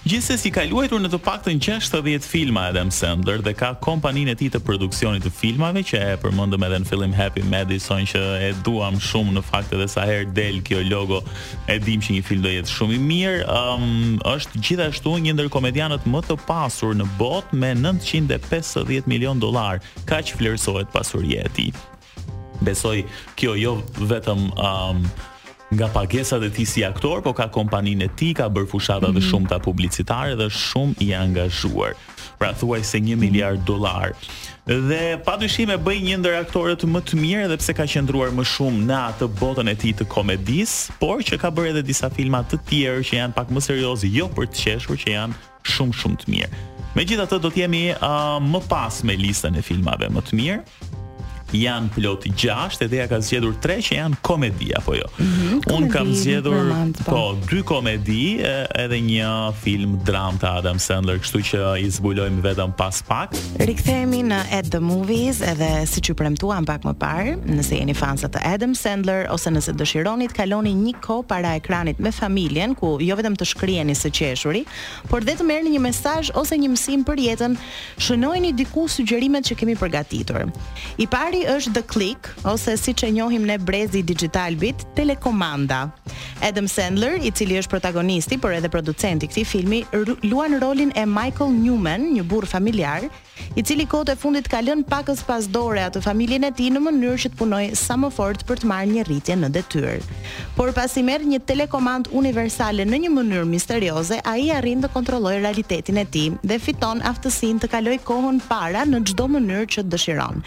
Gjithsesi 0.01 0.49
ka 0.49 0.63
luajtur 0.65 0.97
në 1.05 1.11
të 1.13 1.19
paktën 1.21 1.59
60 1.61 2.25
filma 2.25 2.63
Adam 2.71 2.89
Sandler 2.95 3.43
dhe 3.45 3.53
ka 3.53 3.75
kompaninë 3.85 4.33
e 4.33 4.39
tij 4.41 4.49
të 4.55 4.61
produksionit 4.65 5.27
të 5.27 5.33
filmave 5.41 5.83
që 5.91 6.01
e 6.01 6.15
përmendëm 6.23 6.65
edhe 6.71 6.79
në 6.81 6.89
fillim 6.89 7.13
Happy 7.13 7.43
Madison 7.45 8.07
që 8.09 8.23
e 8.49 8.49
duam 8.65 8.97
shumë 8.97 9.35
në 9.37 9.43
fakt 9.45 9.75
edhe 9.77 9.89
sa 9.93 10.07
herë 10.09 10.31
del 10.33 10.63
kjo 10.65 10.81
logo 10.89 11.21
e 11.69 11.77
dim 11.85 12.01
që 12.01 12.17
një 12.17 12.25
film 12.31 12.47
do 12.47 12.55
jetë 12.55 12.73
shumë 12.79 12.97
i 12.97 13.03
mirë. 13.11 13.45
Ëm 13.45 13.85
um, 13.85 14.17
është 14.33 14.65
gjithashtu 14.65 15.17
një 15.27 15.37
ndër 15.37 15.53
komedianët 15.53 16.09
më 16.09 16.25
të 16.31 16.39
pasur 16.49 16.97
në 16.97 17.05
botë 17.21 17.61
me 17.61 17.75
950 17.77 19.05
milion 19.05 19.37
dollar, 19.43 19.85
kaq 20.09 20.33
vlerësohet 20.41 20.89
pasuria 20.97 21.45
e 21.45 21.53
tij. 21.59 21.77
Besoj 22.65 23.03
kjo 23.37 23.53
jo 23.57 23.77
vetëm 24.01 24.49
um, 24.49 25.05
nga 25.71 25.87
pagesat 25.89 26.43
e 26.43 26.51
tij 26.51 26.65
si 26.67 26.83
aktor, 26.85 27.23
por 27.23 27.33
ka 27.35 27.47
kompaninë 27.47 28.09
e 28.09 28.11
tij, 28.19 28.33
ka 28.43 28.51
bërë 28.51 28.67
fushata 28.67 29.11
dhe 29.13 29.21
mhm. 29.23 29.29
shumëta 29.31 29.59
publicitare 29.63 30.35
dhe 30.39 30.49
shumë 30.51 30.99
i 31.07 31.13
angazhuar. 31.15 31.95
Pra 32.41 32.51
thuaj 32.57 32.83
se 32.85 32.99
1 32.99 33.15
miliard 33.21 33.61
dollar. 33.67 34.15
Dhe 34.65 35.21
pa 35.25 35.37
dyshim 35.39 35.71
e 35.71 35.77
bëj 35.79 36.01
një 36.09 36.17
ndër 36.23 36.39
aktorët 36.43 36.83
më 36.89 37.03
të 37.11 37.19
mirë 37.23 37.43
edhe 37.47 37.59
pse 37.61 37.75
ka 37.77 37.87
qëndruar 37.89 38.33
më 38.35 38.45
shumë 38.55 38.83
në 38.89 38.99
atë 39.13 39.31
botën 39.39 39.71
e 39.73 39.77
tij 39.83 39.95
të 40.01 40.09
komedis, 40.11 40.89
por 40.99 41.23
që 41.23 41.39
ka 41.43 41.53
bërë 41.55 41.75
edhe 41.77 41.87
disa 41.91 42.11
filma 42.11 42.43
të 42.51 42.59
tjerë 42.69 43.07
që 43.11 43.21
janë 43.21 43.37
pak 43.39 43.53
më 43.55 43.63
seriozi, 43.71 44.11
jo 44.19 44.27
për 44.35 44.51
të 44.51 44.65
qeshur, 44.65 44.99
që 45.05 45.15
janë 45.15 45.39
shumë 45.75 45.97
shumë 46.01 46.19
të 46.25 46.35
mirë. 46.35 46.67
Megjithatë 46.91 47.37
do 47.45 47.51
të 47.55 47.61
jemi 47.63 47.83
uh, 47.95 48.43
më 48.43 48.61
pas 48.67 48.97
me 49.07 49.15
listën 49.15 49.55
e 49.55 49.63
filmave 49.63 50.09
më 50.11 50.25
të 50.27 50.35
mirë 50.35 50.90
janë 51.57 51.91
plot 51.97 52.27
6 52.39 52.81
edhe 52.85 53.01
ja 53.01 53.07
ka 53.11 53.19
zgjedhur 53.25 53.57
3 53.63 53.79
që 53.89 53.97
janë 53.99 54.19
komedi 54.27 54.71
apo 54.77 54.95
jo. 54.97 55.07
Mm, 55.21 55.61
Un 55.75 55.89
kam 55.93 56.11
zgjedhur 56.15 56.69
po. 57.03 57.11
po 57.11 57.23
dy 57.51 57.63
komedi 57.67 58.25
edhe 58.41 58.99
një 59.09 59.33
film 59.63 59.99
dram 60.07 60.39
të 60.41 60.51
Adam 60.61 60.79
Sandler, 60.81 61.21
kështu 61.23 61.43
që 61.51 61.63
i 61.83 61.89
zbulojmë 61.93 62.43
vetëm 62.45 62.75
pas 62.79 63.01
pak. 63.09 63.35
Rikthehemi 63.61 64.23
në 64.31 64.41
At 64.59 64.71
the 64.73 64.81
Movies 64.83 65.41
edhe 65.45 65.69
siç 65.87 66.11
ju 66.13 66.17
premtuam 66.19 66.67
pak 66.69 66.85
më 66.87 66.95
parë, 67.01 67.37
nëse 67.47 67.79
jeni 67.79 67.95
fansa 67.95 68.31
të 68.33 68.43
Adam 68.55 68.75
Sandler 68.75 69.27
ose 69.33 69.51
nëse 69.53 69.75
dëshironi 69.79 70.31
të 70.31 70.39
kaloni 70.43 70.75
një 70.81 70.97
kohë 71.05 71.27
para 71.31 71.55
ekranit 71.59 71.99
me 72.01 72.13
familjen 72.15 72.75
ku 72.75 72.99
jo 73.01 73.17
vetëm 73.19 73.37
të 73.39 73.47
shkriheni 73.53 73.95
së 73.97 74.11
qeshuri, 74.17 74.65
por 75.11 75.25
dhe 75.27 75.37
të 75.39 75.47
merrni 75.49 75.75
një 75.75 75.83
mesazh 75.89 76.33
ose 76.39 76.57
një 76.59 76.71
mësim 76.75 77.05
për 77.07 77.21
jetën, 77.27 77.57
shënojini 78.01 78.55
diku 78.57 78.87
sugjerimet 78.89 79.47
që 79.51 79.59
kemi 79.61 79.77
përgatitur. 79.81 80.49
I 81.01 81.07
pari 81.11 81.40
është 81.47 81.73
The 81.75 81.83
Click, 81.91 82.29
ose 82.45 82.75
si 82.81 82.93
që 82.97 83.11
njohim 83.15 83.45
ne 83.47 83.57
brezi 83.59 84.03
digital 84.03 84.57
bit, 84.57 84.85
Telekomanda. 84.97 85.89
Adam 86.43 86.69
Sandler, 86.69 87.19
i 87.23 87.31
cili 87.31 87.59
është 87.61 87.71
protagonisti, 87.75 88.39
por 88.39 88.53
edhe 88.57 88.69
producenti 88.73 89.29
këti 89.29 89.45
filmi, 89.47 89.83
luan 90.27 90.59
rolin 90.61 90.93
e 90.97 91.07
Michael 91.07 91.55
Newman, 91.61 92.09
një 92.17 92.25
burë 92.29 92.49
familjar, 92.57 93.09
i 93.57 93.63
cili 93.65 93.87
kote 93.89 94.17
fundit 94.17 94.49
ka 94.49 94.61
pakës 94.61 95.23
pas 95.27 95.45
dore 95.49 95.81
atë 95.81 96.03
familjen 96.05 96.45
e 96.45 96.51
ti 96.53 96.69
në 96.71 96.81
mënyrë 96.85 97.19
që 97.23 97.29
të 97.33 97.37
punoj 97.39 97.65
sa 97.75 97.97
më 97.97 98.11
fort 98.13 98.45
për 98.47 98.59
të 98.61 98.67
marrë 98.69 98.91
një 98.93 99.03
rritje 99.09 99.37
në 99.37 99.49
detyrë. 99.51 99.95
Por 100.57 100.73
pas 100.73 100.93
i 100.97 101.03
merë 101.03 101.25
një 101.25 101.41
telekomand 101.49 102.09
universale 102.13 102.85
në 102.85 102.99
një 103.07 103.11
mënyrë 103.17 103.47
misterioze, 103.49 104.21
a 104.25 104.37
i 104.37 104.51
arrin 104.53 104.83
të 104.85 104.93
kontrolloj 104.93 105.37
realitetin 105.41 105.97
e 105.97 106.05
ti 106.05 106.27
dhe 106.45 106.59
fiton 106.61 107.01
aftësin 107.07 107.61
të 107.63 107.71
kaloj 107.73 107.97
kohën 108.05 108.41
para 108.49 108.85
në 108.87 109.01
gjdo 109.09 109.29
mënyrë 109.37 109.69
që 109.73 109.85
të 109.87 109.93
dëshiron. 109.97 110.43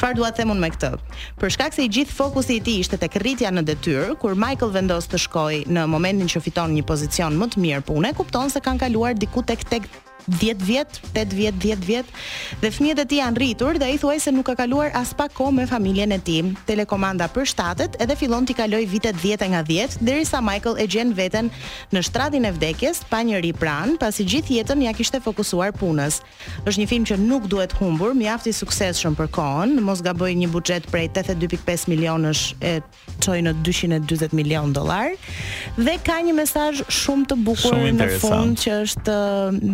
Qfar 0.00 0.16
dua 0.16 0.29
them 0.38 0.52
unë 0.54 0.64
me 0.64 0.70
këtë. 0.74 0.90
Për 1.40 1.54
shkak 1.56 1.74
se 1.76 1.86
i 1.86 1.90
gjithë 1.96 2.16
fokusi 2.16 2.58
i 2.58 2.64
tij 2.66 2.80
ishte 2.84 2.98
tek 3.02 3.16
rritja 3.22 3.50
në 3.54 3.64
detyrë, 3.72 4.10
kur 4.22 4.36
Michael 4.38 4.72
vendos 4.76 5.08
të 5.10 5.22
shkojë 5.26 5.62
në 5.70 5.86
momentin 5.90 6.30
që 6.34 6.44
fiton 6.46 6.76
një 6.76 6.86
pozicion 6.90 7.38
më 7.40 7.50
të 7.54 7.64
mirë 7.66 7.86
pune, 7.90 8.14
kupton 8.20 8.50
se 8.52 8.62
kanë 8.66 8.86
kaluar 8.86 9.18
diku 9.18 9.44
tek 9.52 9.66
tek 9.72 9.88
10 10.28 10.62
vjet, 10.62 11.00
8 11.14 11.32
vjet, 11.34 11.54
10 11.58 11.78
vjet 11.84 12.04
dhe 12.60 12.70
fëmijët 12.72 13.00
e 13.00 13.06
tij 13.08 13.20
janë 13.20 13.38
rritur 13.38 13.78
dhe 13.80 13.86
ai 13.86 13.98
thuaj 14.00 14.18
se 14.26 14.30
nuk 14.34 14.44
ka 14.48 14.54
kaluar 14.58 14.90
as 14.96 15.12
pak 15.16 15.32
kohë 15.36 15.52
me 15.56 15.66
familjen 15.66 16.12
e 16.12 16.18
tij. 16.18 16.44
Telekomanda 16.66 17.28
për 17.30 17.46
shtatet 17.52 17.96
edhe 18.02 18.16
fillon 18.18 18.44
t'i 18.46 18.54
kaloj 18.56 18.84
vitet 18.88 19.16
10 19.20 19.50
nga 19.54 19.62
10 19.64 20.00
derisa 20.00 20.40
Michael 20.40 20.76
e 20.82 20.86
gjen 20.90 21.14
veten 21.14 21.50
në 21.92 22.02
shtratin 22.08 22.44
e 22.48 22.52
vdekjes 22.56 23.00
pa 23.08 23.22
njëri 23.24 23.52
pran, 23.52 23.96
pasi 24.00 24.24
gjithë 24.24 24.56
jetën 24.58 24.84
ja 24.86 24.92
kishte 24.92 25.20
fokusuar 25.24 25.72
punës. 25.72 26.20
Është 26.66 26.78
një 26.84 26.88
film 26.90 27.06
që 27.10 27.18
nuk 27.24 27.48
duhet 27.48 27.72
humbur, 27.80 28.14
mjaft 28.14 28.48
i 28.50 28.52
suksesshëm 28.52 29.14
për 29.16 29.30
kohën, 29.36 29.76
mos 29.80 30.02
gaboj 30.04 30.32
një 30.34 30.50
buxhet 30.52 30.88
prej 30.92 31.08
82.5 31.14 31.88
milionësh 31.92 32.54
e 32.60 32.80
çoi 33.20 33.40
në 33.44 33.56
240 33.66 34.34
milion 34.36 34.72
dollar 34.72 35.14
dhe 35.76 35.96
ka 36.04 36.20
një 36.24 36.34
mesazh 36.36 36.84
shumë 36.88 37.26
të 37.32 37.38
bukur 37.44 37.74
shumë 37.74 37.92
në 37.98 38.06
fund 38.22 38.58
që 38.62 38.76
është 38.84 39.14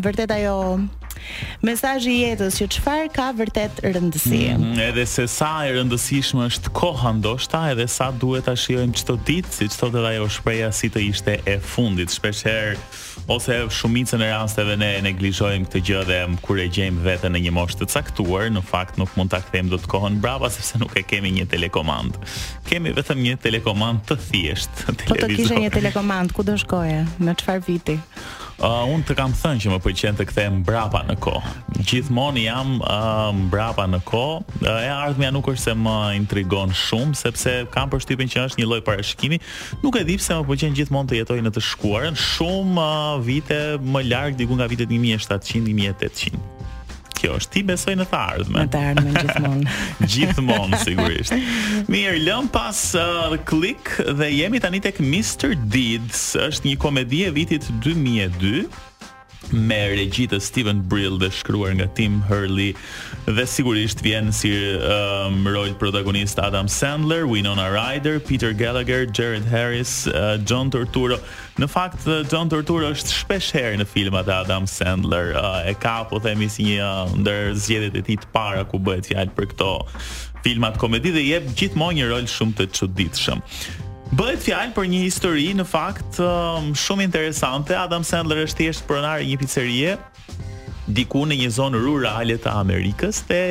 vërtet 0.02 0.30
ajo 0.46 0.78
mesazhi 1.64 2.12
i 2.12 2.18
jetës 2.22 2.54
që 2.60 2.66
çfarë 2.76 3.06
ka 3.10 3.26
vërtet 3.34 3.80
rëndësi. 3.82 4.38
Mm, 4.52 4.74
edhe 4.84 5.02
se 5.10 5.24
sa 5.32 5.64
e 5.66 5.72
rëndësishme 5.74 6.44
është 6.44 6.70
koha 6.76 7.10
ndoshta, 7.16 7.64
edhe 7.72 7.86
sa 7.90 8.10
duhet 8.12 8.44
ta 8.46 8.54
shijojmë 8.54 8.94
çdo 9.00 9.16
ditë, 9.26 9.50
siç 9.58 9.78
thotë 9.80 10.00
edhe 10.02 10.12
ajo 10.18 10.28
shpreha 10.36 10.68
si 10.76 10.90
të 10.92 11.02
ishte 11.08 11.38
e 11.50 11.56
fundit, 11.58 12.14
shpeshherë 12.14 12.78
ose 13.32 13.56
shumicën 13.74 14.22
e 14.22 14.28
rasteve 14.30 14.76
ne 14.78 14.92
e 15.00 15.02
neglizhojmë 15.08 15.66
këtë 15.66 15.82
gjë 15.88 16.04
dhe 16.12 16.20
kur 16.44 16.60
e 16.62 16.68
gjejmë 16.76 17.02
veten 17.08 17.34
në 17.34 17.42
një 17.48 17.56
moshë 17.58 17.80
të 17.82 17.88
caktuar, 17.96 18.46
në 18.54 18.62
fakt 18.70 19.00
nuk 19.00 19.10
mund 19.18 19.34
ta 19.34 19.42
kthejmë 19.42 19.72
dot 19.74 19.88
kohën 19.90 20.20
brapa 20.22 20.52
sepse 20.54 20.78
nuk 20.84 20.94
e 20.94 21.02
kemi 21.02 21.32
një 21.40 21.48
telekomand. 21.56 22.20
Kemi 22.70 22.94
vetëm 23.00 23.26
një 23.26 23.40
telekomand 23.48 24.04
të 24.06 24.20
thjeshtë, 24.28 24.86
televizor. 24.92 25.08
Po 25.08 25.22
të 25.24 25.34
kishe 25.34 25.62
një 25.64 25.74
telekomand 25.80 26.36
ku 26.36 26.46
do 26.46 26.54
shkoje, 26.60 27.02
në 27.18 27.40
çfarë 27.42 27.66
viti? 27.72 27.98
uh, 28.62 28.84
unë 28.90 29.04
të 29.10 29.14
kam 29.18 29.34
thënë 29.36 29.62
që 29.64 29.72
më 29.72 29.78
pëlqen 29.84 30.16
të 30.20 30.26
kthehem 30.30 30.54
mbrapa 30.62 31.02
në 31.08 31.16
kohë. 31.24 31.52
Gjithmonë 31.90 32.44
jam 32.46 32.74
uh, 32.78 33.28
mbrapa 33.36 33.86
në 33.90 34.00
kohë. 34.08 34.56
Uh, 34.62 34.70
e 34.70 34.90
ardhmja 34.94 35.30
nuk 35.34 35.50
është 35.52 35.64
se 35.66 35.74
më 35.82 35.96
intrigon 36.20 36.72
shumë 36.86 37.18
sepse 37.20 37.56
kam 37.74 37.92
përshtypjen 37.92 38.30
që 38.32 38.46
është 38.50 38.62
një 38.62 38.70
lloj 38.70 38.82
parashikimi. 38.86 39.40
Nuk 39.84 40.00
e 40.00 40.04
di 40.08 40.18
pse 40.20 40.38
më 40.40 40.48
pëlqen 40.50 40.76
gjithmonë 40.80 41.12
të 41.12 41.22
jetoj 41.22 41.40
në 41.46 41.54
të 41.56 41.64
shkuarën, 41.70 42.20
shumë 42.36 42.76
uh, 42.76 43.14
vite 43.26 43.60
më 43.84 44.06
larg 44.12 44.38
diku 44.40 44.56
nga 44.58 44.68
vitet 44.72 44.92
1700-1800 44.96 46.55
kjo 47.26 47.40
është 47.40 47.54
ti 47.56 47.62
besoj 47.66 47.94
në 47.98 48.06
të 48.10 48.22
ardhmen. 48.32 48.66
Në 48.66 48.72
të 48.72 48.82
ardhmen 48.90 49.20
gjithmonë. 49.20 49.70
gjithmonë 50.14 50.80
sigurisht. 50.84 51.38
Mirë, 51.90 52.16
lëm 52.28 52.50
pas 52.54 52.82
uh, 53.00 53.34
klik 53.48 53.90
dhe 54.18 54.30
jemi 54.30 54.62
tani 54.62 54.80
tek 54.84 55.00
Mr. 55.02 55.56
Deeds, 55.72 56.28
është 56.46 56.70
një 56.70 56.76
komedi 56.82 57.24
e 57.28 57.32
vitit 57.36 57.66
2002 57.82 58.66
me 59.52 59.76
regjitë 59.94 60.40
Steven 60.42 60.80
Brill 60.90 61.20
dhe 61.22 61.28
shkruar 61.30 61.76
nga 61.78 61.84
Tim 61.94 62.16
Hurley 62.26 62.72
dhe 63.30 63.44
sigurisht 63.46 64.00
vjen 64.02 64.32
si 64.34 64.50
um, 64.80 65.44
rol 65.46 65.70
protagonist 65.78 66.40
Adam 66.42 66.66
Sandler, 66.68 67.28
Winona 67.30 67.68
Ryder, 67.70 68.18
Peter 68.26 68.50
Gallagher, 68.56 69.06
Jared 69.14 69.46
Harris, 69.52 70.06
uh, 70.10 70.38
John 70.50 70.72
Turturro. 70.74 71.20
Në 71.56 71.66
fakt 71.72 72.02
John 72.28 72.50
Turturro 72.52 72.90
është 72.92 73.12
shpesh 73.16 73.46
herë 73.56 73.78
në 73.80 73.84
filmat 73.88 74.28
e 74.28 74.32
Adam 74.42 74.66
Sandler, 74.68 75.30
uh, 75.32 75.62
e 75.64 75.72
ka 75.80 76.02
po 76.10 76.18
themi 76.20 76.50
si 76.52 76.66
një 76.66 76.82
uh, 76.84 77.14
ndër 77.22 77.54
zgjedhjet 77.56 77.96
e 77.96 78.02
tij 78.04 78.18
të 78.20 78.28
para 78.34 78.66
ku 78.68 78.76
bëhet 78.84 79.08
fjalë 79.08 79.32
për 79.38 79.48
këto 79.54 79.70
filmat 80.44 80.76
komedi 80.82 81.14
dhe 81.14 81.22
jep 81.30 81.48
gjithmonë 81.56 81.96
një 82.02 82.10
rol 82.10 82.28
shumë 82.28 82.58
të 82.60 82.66
çuditshëm. 82.76 83.40
Bëhet 84.20 84.44
fjalë 84.44 84.76
për 84.76 84.90
një 84.92 85.00
histori 85.06 85.48
në 85.58 85.66
fakt 85.70 86.20
um, 86.22 86.74
shumë 86.76 87.08
interesante. 87.08 87.72
Adam 87.80 88.04
Sandler 88.06 88.42
është 88.44 88.60
thjesht 88.66 88.84
pronar 88.90 89.24
i 89.24 89.32
një 89.32 89.40
pizzerie 89.46 89.96
diku 91.00 91.24
në 91.26 91.40
një 91.40 91.50
zonë 91.56 91.80
rurale 91.86 92.36
të 92.36 92.52
Amerikës 92.52 93.24
dhe 93.32 93.42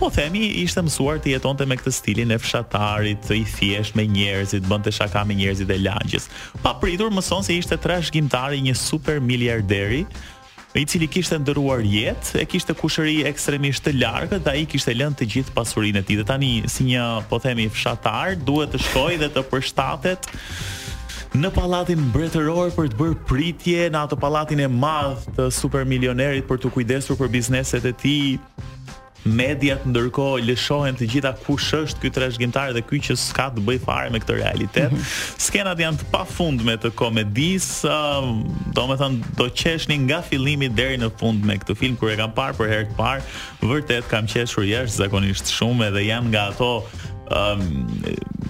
Po 0.00 0.08
Themi 0.12 0.46
ishte 0.64 0.80
mësuar 0.82 1.18
të 1.20 1.34
jetonte 1.34 1.64
me 1.68 1.76
këtë 1.76 1.92
stilin 1.94 2.32
e 2.32 2.38
fshatarit, 2.40 3.22
të 3.28 3.36
i 3.42 3.42
thjesht 3.48 3.96
me 3.98 4.06
njerëzit, 4.08 4.64
bënte 4.68 4.92
shaka 4.94 5.20
me 5.28 5.36
njerëzit 5.36 5.68
e 5.68 5.76
lagjës. 5.84 6.28
Pa 6.64 6.72
pritur, 6.80 7.10
mëson 7.12 7.44
se 7.44 7.58
ishte 7.60 7.76
trashëgimtar 7.76 8.54
i 8.56 8.62
një 8.70 8.76
super 8.80 9.20
miliarderi, 9.20 10.06
i 10.80 10.86
cili 10.88 11.04
kishte 11.12 11.36
ndëruar 11.42 11.84
jetë 11.84 12.38
e 12.40 12.46
kishte 12.48 12.72
kushëri 12.78 13.18
ekstremisht 13.28 13.84
të 13.84 13.92
largët, 14.00 14.48
ai 14.48 14.62
kishte 14.64 14.94
lënë 14.96 15.18
të 15.20 15.28
gjithë 15.34 15.52
pasurinë 15.58 16.00
e 16.00 16.06
tij 16.08 16.22
dhe 16.22 16.26
tani 16.30 16.50
si 16.72 16.88
një 16.88 17.04
po 17.28 17.42
themi 17.44 17.68
fshatar, 17.68 18.32
duhet 18.48 18.72
të 18.72 18.80
shkojë 18.88 19.20
dhe 19.20 19.28
të 19.34 19.44
përshtatet 19.52 20.30
në 21.36 21.48
pallatin 21.56 22.00
mbretëror 22.08 22.72
për 22.76 22.88
të 22.92 22.96
bërë 22.98 23.20
pritje 23.28 23.84
në 23.92 24.00
ato 24.00 24.16
pallatin 24.20 24.64
e 24.64 24.70
madh 24.72 25.20
të 25.36 25.50
super 25.60 25.84
milionerit 25.88 26.48
për 26.48 26.60
të 26.64 26.72
kujdesur 26.78 27.20
për 27.20 27.30
bizneset 27.36 27.88
e 27.88 27.92
tij 28.04 28.38
mediat 29.28 29.84
ndërkohë 29.86 30.40
lëshohen 30.50 30.96
të 30.98 31.06
gjitha 31.10 31.30
kush 31.46 31.68
është 31.78 32.02
ky 32.02 32.10
trashëgimtar 32.16 32.72
dhe 32.74 32.82
ky 32.86 32.98
që 33.06 33.14
s'ka 33.18 33.48
të 33.54 33.62
bëj 33.66 33.78
fare 33.84 34.10
me 34.10 34.20
këtë 34.22 34.36
realitet. 34.40 34.90
Mhm. 34.90 35.38
Skenat 35.42 35.78
janë 35.82 36.00
të 36.02 36.08
pafundme 36.10 36.74
të 36.82 36.90
komedis, 36.98 37.68
do 38.74 38.82
me 38.90 38.96
thënë 39.00 39.36
do 39.38 39.46
qeshni 39.54 39.96
nga 40.08 40.22
fillimi 40.26 40.68
deri 40.68 40.98
në 41.02 41.12
fund 41.20 41.44
me 41.46 41.56
këtë 41.62 41.76
film 41.82 41.96
kër 42.00 42.14
e 42.14 42.16
kam 42.22 42.32
parë 42.34 42.56
për 42.58 42.68
herë 42.72 42.88
të 42.90 42.94
parë, 42.98 43.22
vërtet 43.62 44.08
kam 44.10 44.26
qeshur 44.26 44.66
jashtëzakonisht 44.66 45.46
zakonisht 45.46 45.54
shumë 45.54 45.90
edhe 45.92 46.06
janë 46.10 46.26
nga 46.34 46.48
ato 46.50 46.72
um, 47.32 47.86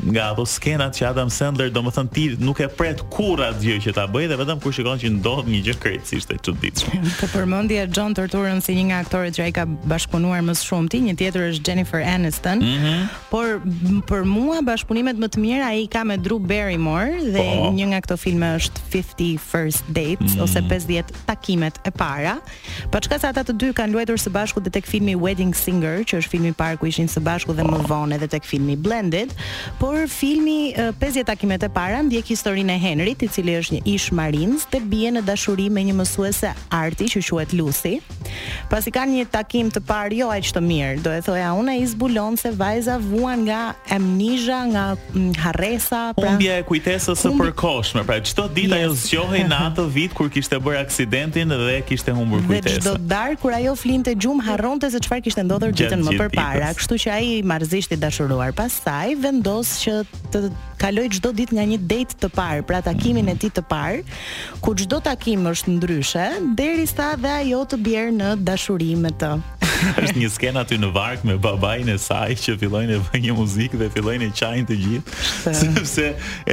nga 0.03 0.33
ato 0.35 0.43
skenat 0.47 0.97
që 0.99 1.07
Adam 1.11 1.31
Sandler 1.31 1.71
do 1.71 1.81
më 1.87 1.93
thënë 1.95 2.11
ti 2.13 2.23
nuk 2.43 2.59
e 2.65 2.67
pret 2.67 3.01
kur 3.13 3.39
atë 3.45 3.61
gjë 3.63 3.77
që 3.87 3.93
ta 3.95 4.05
bëjë 4.11 4.33
dhe 4.33 4.39
vetëm 4.41 4.61
kur 4.65 4.75
shikon 4.75 4.99
që 4.99 5.13
ndodhë 5.19 5.51
një 5.55 5.61
gjë 5.69 5.75
krejtësisht 5.85 6.33
e 6.35 6.39
që 6.43 6.55
ditë. 6.65 7.03
Të 7.21 7.29
përmëndje 7.35 7.85
John 7.95 8.17
Torturën 8.19 8.63
si 8.65 8.75
një 8.81 8.87
nga 8.91 8.99
aktore 9.07 9.31
që 9.35 9.45
a 9.45 9.49
i 9.53 9.55
ka 9.55 9.65
bashkëpunuar 9.87 10.43
më 10.49 10.57
shumë 10.59 10.91
ti, 10.91 11.01
një 11.07 11.15
tjetër 11.21 11.47
është 11.53 11.69
Jennifer 11.71 12.03
Aniston, 12.15 12.65
mm 12.67 12.83
-hmm. 12.83 13.03
por 13.31 13.63
për 14.11 14.25
mua 14.27 14.59
bashkunimet 14.67 15.17
më 15.23 15.29
të 15.35 15.39
mirë 15.47 15.65
a 15.65 15.73
i 15.79 15.87
ka 15.87 16.05
me 16.05 16.19
Drew 16.19 16.39
Barrymore 16.39 17.11
dhe 17.35 17.39
po. 17.41 17.71
një 17.79 17.87
nga 17.95 18.01
këto 18.01 18.17
filme 18.17 18.47
është 18.59 18.79
50 19.39 19.39
First 19.39 19.85
Dates 19.89 20.33
mm 20.35 20.39
-hmm. 20.39 20.43
ose 20.43 20.61
50 20.61 21.05
takimet 21.27 21.79
e 21.85 21.91
para. 21.91 22.35
Pa 22.91 22.99
qëka 22.99 23.19
sa 23.21 23.29
ata 23.29 23.45
të 23.45 23.53
dy 23.55 23.71
kanë 23.73 23.93
luajtur 23.93 24.19
së 24.19 24.31
bashku 24.31 24.61
dhe 24.61 24.71
tek 24.71 24.87
filmi 24.87 25.15
Wedding 25.17 25.55
Singer, 25.55 25.97
që 26.09 26.19
është 26.19 26.31
filmi 26.35 26.53
parë 26.53 26.77
ku 26.81 26.87
ishin 26.87 27.07
së 27.09 27.21
bashku 27.21 27.53
dhe 27.53 27.63
po. 27.63 27.71
më 27.73 27.79
vonë 27.93 28.15
edhe 28.17 28.27
tek 28.29 28.45
filmi 28.45 28.72
blended, 28.77 29.31
por 29.79 30.09
filmi 30.09 30.75
50 30.99 31.25
takimet 31.25 31.63
e 31.63 31.69
para 31.69 32.03
ndjek 32.03 32.27
historinë 32.33 32.73
e 32.77 32.81
Henrit, 32.81 33.23
i 33.25 33.29
cili 33.31 33.55
është 33.59 33.79
një 33.79 33.83
ish 33.93 34.11
marinz, 34.15 34.67
dhe 34.73 34.81
bie 34.89 35.11
në 35.15 35.23
dashuri 35.27 35.69
me 35.71 35.85
një 35.87 35.95
mësuese 36.01 36.53
arti 36.73 37.09
që 37.13 37.23
quhet 37.27 37.55
Lucy. 37.57 37.95
Pasi 38.71 38.93
kanë 38.95 39.19
një 39.21 39.27
takim 39.33 39.71
të 39.73 39.83
parë 39.89 40.21
jo 40.23 40.29
aq 40.33 40.51
të 40.55 40.63
mirë, 40.65 41.01
do 41.05 41.13
e 41.15 41.21
thoja 41.25 41.51
unë 41.59 41.77
i 41.83 41.87
zbulon 41.91 42.37
se 42.41 42.53
vajza 42.57 42.99
vuan 43.03 43.45
nga 43.47 43.63
amnizha, 43.95 44.63
nga 44.73 44.85
harresa, 45.45 46.03
pra 46.19 46.33
humbja 46.35 46.59
e 46.61 46.65
kujtesës 46.69 47.23
së 47.25 47.33
përkohshme, 47.39 48.05
pra 48.09 48.21
çdo 48.23 48.47
ditë 48.57 48.79
ajo 48.83 48.95
zgjohej 49.03 49.45
në 49.51 49.61
atë 49.71 49.89
vit 49.95 50.17
kur 50.17 50.31
kishte 50.33 50.59
bërë 50.63 50.83
aksidentin 50.85 51.53
dhe 51.53 51.79
kishte 51.89 52.15
humbur 52.17 52.45
kujtesën. 52.47 52.81
Dhe 52.81 52.85
çdo 52.85 52.95
dar 53.11 53.37
kur 53.41 53.55
ajo 53.57 53.75
flinte 53.79 54.15
gjumë 54.15 54.47
harronte 54.47 54.91
se 54.95 55.01
çfarë 55.03 55.25
kishte 55.29 55.45
ndodhur 55.47 55.73
ditën 55.75 56.05
më 56.07 56.31
parë, 56.37 56.73
kështu 56.79 57.01
që 57.07 57.15
ai 57.17 57.31
marrëzisht 57.47 57.95
i 57.97 58.01
dashuruar 58.01 58.53
pastaj 58.63 59.17
vendos 59.23 59.73
që 59.83 59.93
të 60.33 60.43
kaloj 60.83 61.09
çdo 61.17 61.33
ditë 61.39 61.57
nga 61.57 61.65
një 61.73 61.79
date 61.87 62.15
të 62.23 62.29
parë, 62.35 62.63
pra 62.67 62.79
takimin 62.83 63.27
e 63.33 63.37
tij 63.39 63.51
të 63.59 63.65
parë, 63.71 64.03
ku 64.63 64.75
çdo 64.79 65.01
takim 65.05 65.45
është 65.51 65.75
ndryshe, 65.81 66.29
derisa 66.59 67.13
dhe 67.23 67.33
ajo 67.41 67.63
të 67.73 67.81
bjerë 67.89 68.15
në 68.21 68.31
dashuri 68.47 68.93
me 69.03 69.11
të. 69.19 69.35
është 70.03 70.15
një 70.23 70.29
skenë 70.31 70.61
aty 70.63 70.77
në 70.79 70.89
Vark 70.95 71.25
me 71.27 71.35
babain 71.43 71.89
e 71.91 71.97
saj 71.99 72.37
që 72.45 72.55
fillojnë 72.61 72.97
të 72.97 73.07
bëjnë 73.09 73.25
një 73.29 73.33
muzikë 73.39 73.79
dhe 73.81 73.89
fillojnë 73.95 74.29
të 74.31 74.41
qajnë 74.45 74.67
të 74.71 74.77
gjithë. 74.83 75.17
sepse 75.63 76.05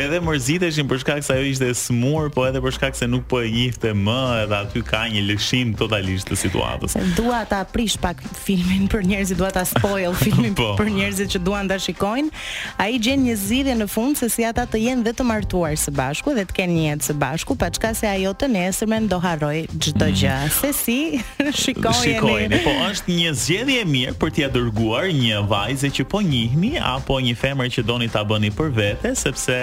edhe 0.01 0.21
mërziteshin 0.25 0.89
për 0.89 1.01
shkak 1.03 1.21
se 1.25 1.35
ajo 1.37 1.45
ishte 1.51 1.69
e 1.69 1.75
smur, 1.77 2.29
po 2.33 2.45
edhe 2.49 2.61
për 2.65 2.73
shkak 2.77 2.97
se 2.97 3.05
nuk 3.09 3.25
po 3.29 3.41
e 3.45 3.49
njihte 3.53 3.93
më, 3.97 4.17
edhe 4.47 4.61
aty 4.63 4.81
ka 4.85 5.03
një 5.13 5.21
lëshim 5.29 5.73
totalisht 5.77 6.29
të 6.31 6.37
situatës. 6.45 6.97
Dua 7.19 7.43
ta 7.51 7.61
aprish 7.67 7.97
pak 8.01 8.21
filmin 8.45 8.89
për 8.89 9.05
njerëzit, 9.13 9.37
dua 9.41 9.51
ta 9.59 9.65
spoil 9.69 10.17
filmin 10.25 10.57
po, 10.57 10.71
për 10.81 10.89
njerëzit 10.97 11.33
që 11.37 11.43
duan 11.45 11.69
shikojnë, 11.89 12.31
ai 12.81 12.97
gjen 13.01 13.23
një 13.25 13.35
zgjidhje 13.41 13.75
në 13.81 13.87
fund 13.91 14.19
se 14.19 14.29
si 14.31 14.45
ata 14.47 14.65
të 14.69 14.81
jenë 14.85 15.05
dhe 15.07 15.15
të 15.19 15.25
martuar 15.27 15.75
së 15.79 15.93
bashku 15.95 16.33
dhe 16.37 16.45
të 16.49 16.57
kenë 16.59 16.75
një 16.77 16.83
jetë 16.89 17.07
së 17.09 17.15
bashku, 17.23 17.57
pa 17.59 17.69
çka 17.73 17.93
se 17.97 18.07
ajo 18.09 18.33
të 18.37 18.49
nesërmen 18.55 19.09
do 19.11 19.19
harroj 19.23 19.65
çdo 19.73 20.09
mm. 20.09 20.19
gjë. 20.21 20.35
Mm. 20.43 20.51
Se 20.59 20.73
si 20.73 20.99
shikojeni. 21.63 22.61
po 22.65 22.75
është 22.89 23.17
një 23.21 23.33
zgjedhje 23.43 23.79
e 23.85 23.89
mirë 23.95 24.17
për 24.21 24.35
t'ia 24.35 24.51
dërguar 24.53 25.09
një 25.15 25.41
vajze 25.49 25.91
që 25.99 26.05
po 26.11 26.21
njihni 26.21 26.77
apo 26.81 27.19
një 27.23 27.35
femër 27.41 27.73
që 27.77 27.85
doni 27.89 28.09
ta 28.11 28.23
bëni 28.27 28.53
për 28.59 28.73
vete, 28.79 29.15
sepse 29.17 29.57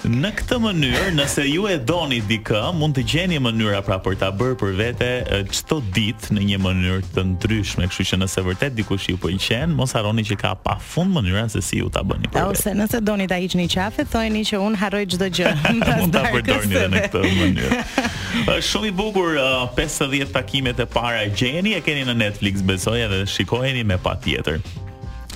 Në 0.00 0.30
këtë 0.32 0.56
mënyrë, 0.64 1.00
nëse 1.12 1.42
ju 1.44 1.66
e 1.68 1.74
doni 1.84 2.22
dikë, 2.24 2.60
mund 2.78 2.94
të 2.96 3.02
gjeni 3.10 3.36
mënyra 3.44 3.82
pra 3.84 3.98
për 4.00 4.14
ta 4.22 4.30
bërë 4.32 4.56
për 4.62 4.70
vete 4.78 5.08
çdo 5.52 5.76
ditë 5.92 6.32
në 6.38 6.44
një 6.48 6.60
mënyrë 6.64 7.02
të 7.12 7.24
ndryshme, 7.34 7.84
kështu 7.90 8.06
që 8.08 8.20
nëse 8.22 8.44
vërtet 8.48 8.78
dikush 8.78 9.10
ju 9.12 9.18
pëlqen, 9.20 9.74
mos 9.76 9.92
harroni 9.98 10.24
që 10.24 10.38
ka 10.40 10.54
pafund 10.64 11.12
mënyra 11.18 11.44
se 11.52 11.60
si 11.66 11.82
ju 11.82 11.90
ta 11.92 12.00
bëni. 12.00 12.30
Për 12.32 12.40
vete. 12.40 12.56
Ose 12.62 12.72
nëse 12.80 13.02
doni 13.04 13.28
ta 13.28 13.36
hiqni 13.42 13.68
qafe, 13.76 14.06
thojeni 14.08 14.46
që 14.48 14.62
un 14.64 14.80
harroj 14.80 15.04
çdo 15.18 15.28
gjë. 15.36 15.52
mund 16.00 16.16
ta 16.16 16.24
përdorni 16.32 16.80
edhe 16.80 16.90
në 16.96 17.04
këtë 17.06 17.38
mënyrë. 17.38 17.86
Është 18.56 18.60
shumë 18.72 18.88
i 18.88 18.96
bukur 19.04 19.34
50 19.76 20.30
takimet 20.32 20.80
e 20.80 20.88
para 20.96 21.26
gjeni, 21.28 21.76
e 21.76 21.84
keni 21.84 22.08
në 22.08 22.16
Netflix 22.24 22.64
besoj 22.72 23.02
edhe 23.04 23.20
shikojeni 23.28 23.84
me 23.84 24.00
patjetër. 24.00 24.64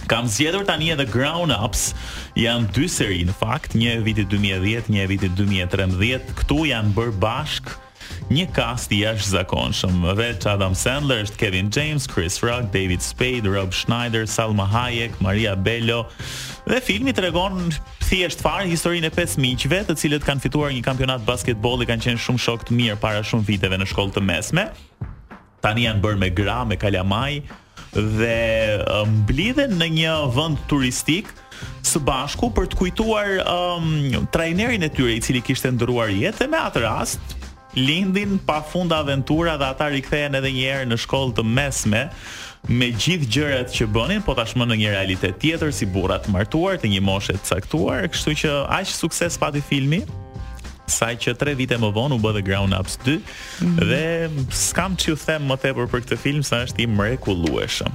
Kam 0.04 0.28
zgjedhur 0.28 0.64
tani 0.68 0.90
edhe 0.92 1.06
Ground 1.08 1.48
Ups. 1.48 1.94
Jan 2.36 2.66
dy 2.76 2.84
seri 2.92 3.22
në 3.24 3.32
fakt, 3.38 3.72
një 3.78 3.94
viti 4.04 4.26
2010, 4.28 4.90
një 4.92 5.04
viti 5.08 5.30
2013. 5.32 6.34
Ktu 6.42 6.58
janë 6.68 6.92
bër 6.96 7.12
bashk 7.22 7.70
një 8.28 8.44
cast 8.56 8.92
i 8.92 8.98
jashtëzakonshëm. 9.06 10.02
Vet 10.20 10.44
Adam 10.50 10.76
Sandler, 10.76 11.22
është 11.24 11.40
Kevin 11.40 11.70
James, 11.72 12.04
Chris 12.10 12.36
Rock, 12.44 12.68
David 12.74 13.00
Spade, 13.04 13.48
Rob 13.54 13.72
Schneider, 13.72 14.26
Salma 14.28 14.66
Hayek, 14.74 15.16
Maria 15.24 15.54
Bello. 15.56 16.02
Dhe 16.68 16.82
filmi 16.84 17.16
të 17.16 17.28
regon 17.30 17.72
pëthi 18.04 18.20
e 18.28 18.70
historinë 18.74 19.08
e 19.08 19.14
5 19.16 19.38
miqve 19.40 19.82
të 19.88 19.96
cilët 19.96 20.28
kanë 20.28 20.44
fituar 20.44 20.74
një 20.76 20.84
kampionat 20.84 21.24
basketbol 21.24 21.80
i 21.80 21.88
kanë 21.88 22.10
qenë 22.10 22.20
shumë 22.26 22.44
shok 22.44 22.68
të 22.68 22.76
mirë 22.76 23.00
para 23.00 23.24
shumë 23.24 23.48
viteve 23.54 23.80
në 23.80 23.88
shkollë 23.88 24.18
të 24.18 24.26
mesme. 24.28 24.68
Tani 25.64 25.88
janë 25.88 26.04
bërë 26.04 26.20
me 26.20 26.28
gra, 26.36 26.60
me 26.68 26.76
kalamaj, 26.76 27.38
dhe 27.94 28.82
mblidhen 29.08 29.76
në 29.78 29.88
një 30.00 30.14
vend 30.34 30.60
turistik 30.70 31.28
së 31.86 32.00
bashku 32.02 32.48
për 32.56 32.66
të 32.72 32.78
kujtuar 32.80 33.34
um, 33.46 34.26
trajnerin 34.34 34.82
e 34.82 34.90
tyre 34.92 35.14
i 35.14 35.22
cili 35.22 35.42
kishte 35.44 35.70
ndëruar 35.76 36.10
jetë 36.12 36.42
dhe 36.44 36.48
me 36.50 36.58
atë 36.66 36.82
rast 36.82 37.38
lindin 37.74 38.36
pa 38.46 38.60
fund 38.66 38.92
aventura 38.94 39.56
dhe 39.58 39.68
ata 39.72 39.88
rikthehen 39.94 40.36
edhe 40.40 40.50
një 40.56 40.66
herë 40.66 40.90
në 40.92 40.98
shkollë 41.06 41.36
të 41.38 41.46
mesme 41.54 42.02
me 42.64 42.86
gjithë 42.94 43.26
gjërat 43.34 43.74
që 43.76 43.86
bënin, 43.92 44.20
po 44.24 44.32
tashmë 44.38 44.66
në 44.70 44.78
një 44.80 44.92
realitet 44.94 45.40
tjetër 45.42 45.74
si 45.74 45.86
burrat 45.92 46.28
martuar 46.32 46.78
të 46.80 46.90
një 46.94 47.02
moshe 47.04 47.34
të 47.36 47.46
caktuar, 47.58 48.06
kështu 48.10 48.36
që 48.42 48.54
aq 48.78 48.88
sukses 48.88 49.36
pati 49.42 49.60
filmi 49.62 50.00
saj 50.90 51.16
që 51.24 51.34
tre 51.40 51.54
vite 51.56 51.78
më 51.80 51.90
vonë 51.96 52.16
u 52.18 52.22
bë 52.22 52.34
The 52.38 52.44
Ground 52.46 52.76
Ups 52.78 52.98
2 53.04 53.14
mm 53.16 53.20
-hmm. 53.20 53.76
dhe 53.90 54.30
s'kam 54.52 54.96
që 54.96 55.06
ju 55.08 55.16
them 55.24 55.42
më 55.50 55.56
tepër 55.62 55.86
për 55.92 55.98
këtë 56.04 56.16
film 56.18 56.42
sa 56.42 56.56
është 56.66 56.80
i 56.84 56.86
mrekullueshëm. 56.86 57.92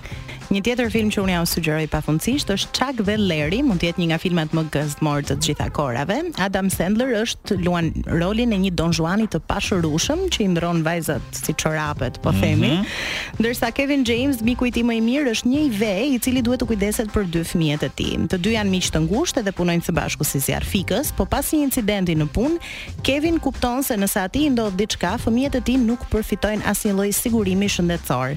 Një 0.50 0.64
tjetër 0.66 0.88
film 0.90 1.10
që 1.14 1.20
unë 1.22 1.34
jam 1.36 1.44
sugjeroj 1.46 1.84
pafundësisht 1.94 2.50
është 2.50 2.70
Chuck 2.74 3.02
dhe 3.06 3.16
Larry, 3.22 3.60
mund 3.66 3.84
të 3.84 3.86
jetë 3.92 4.00
një 4.02 4.06
nga 4.10 4.18
filmat 4.18 4.54
më 4.58 4.64
gëzmorë 4.74 5.28
të 5.30 5.36
gjitha 5.46 5.68
korave. 5.78 6.16
Adam 6.42 6.72
Sandler 6.74 7.12
është 7.20 7.60
luan 7.62 7.92
rolin 8.10 8.56
e 8.58 8.58
një 8.64 8.72
Don 8.80 8.90
Juani 8.98 9.28
të 9.30 9.44
pashurushëm 9.46 10.24
që 10.34 10.42
i 10.42 10.48
ndron 10.56 10.80
vajzat 10.88 11.38
si 11.38 11.54
çorapet, 11.54 12.18
po 12.24 12.32
mhm. 12.34 12.42
themi. 12.42 12.72
Mm 12.72 12.82
-hmm. 12.82 13.38
Ndërsa 13.44 13.70
Kevin 13.78 14.04
James, 14.10 14.42
miku 14.42 14.66
i 14.66 14.72
tij 14.72 14.84
më 14.90 14.94
i 14.98 15.02
mirë, 15.10 15.28
është 15.36 15.48
një 15.54 15.60
i 15.60 15.70
vej 15.84 16.06
i 16.16 16.20
cili 16.20 16.42
duhet 16.42 16.62
të 16.64 16.68
kujdeset 16.68 17.10
për 17.14 17.30
dy 17.30 17.42
fëmijët 17.52 17.84
e 17.86 17.90
tij. 17.98 18.14
Të 18.34 18.38
dy 18.42 18.50
janë 18.58 18.70
miq 18.76 18.90
të 18.90 19.00
ngushtë 19.10 19.44
dhe 19.46 19.52
punojnë 19.52 19.86
së 19.86 19.94
bashku 20.00 20.24
si 20.24 20.40
zjarr 20.40 20.66
fikës, 20.74 21.14
po 21.18 21.26
pas 21.26 21.54
një 21.54 21.62
incidenti 21.64 22.16
në 22.16 22.28
punë, 22.38 22.58
Kevin 23.04 23.40
kupton 23.40 23.84
se 23.84 23.96
nëse 23.98 24.18
aty 24.20 24.50
ndodh 24.50 24.76
diçka, 24.78 25.18
fëmijët 25.24 25.56
e 25.56 25.62
tij 25.62 25.78
nuk 25.78 26.00
përfitojnë 26.12 26.66
asnjë 26.66 26.94
lloj 26.94 27.12
sigurimi 27.14 27.68
shëndetësor. 27.70 28.36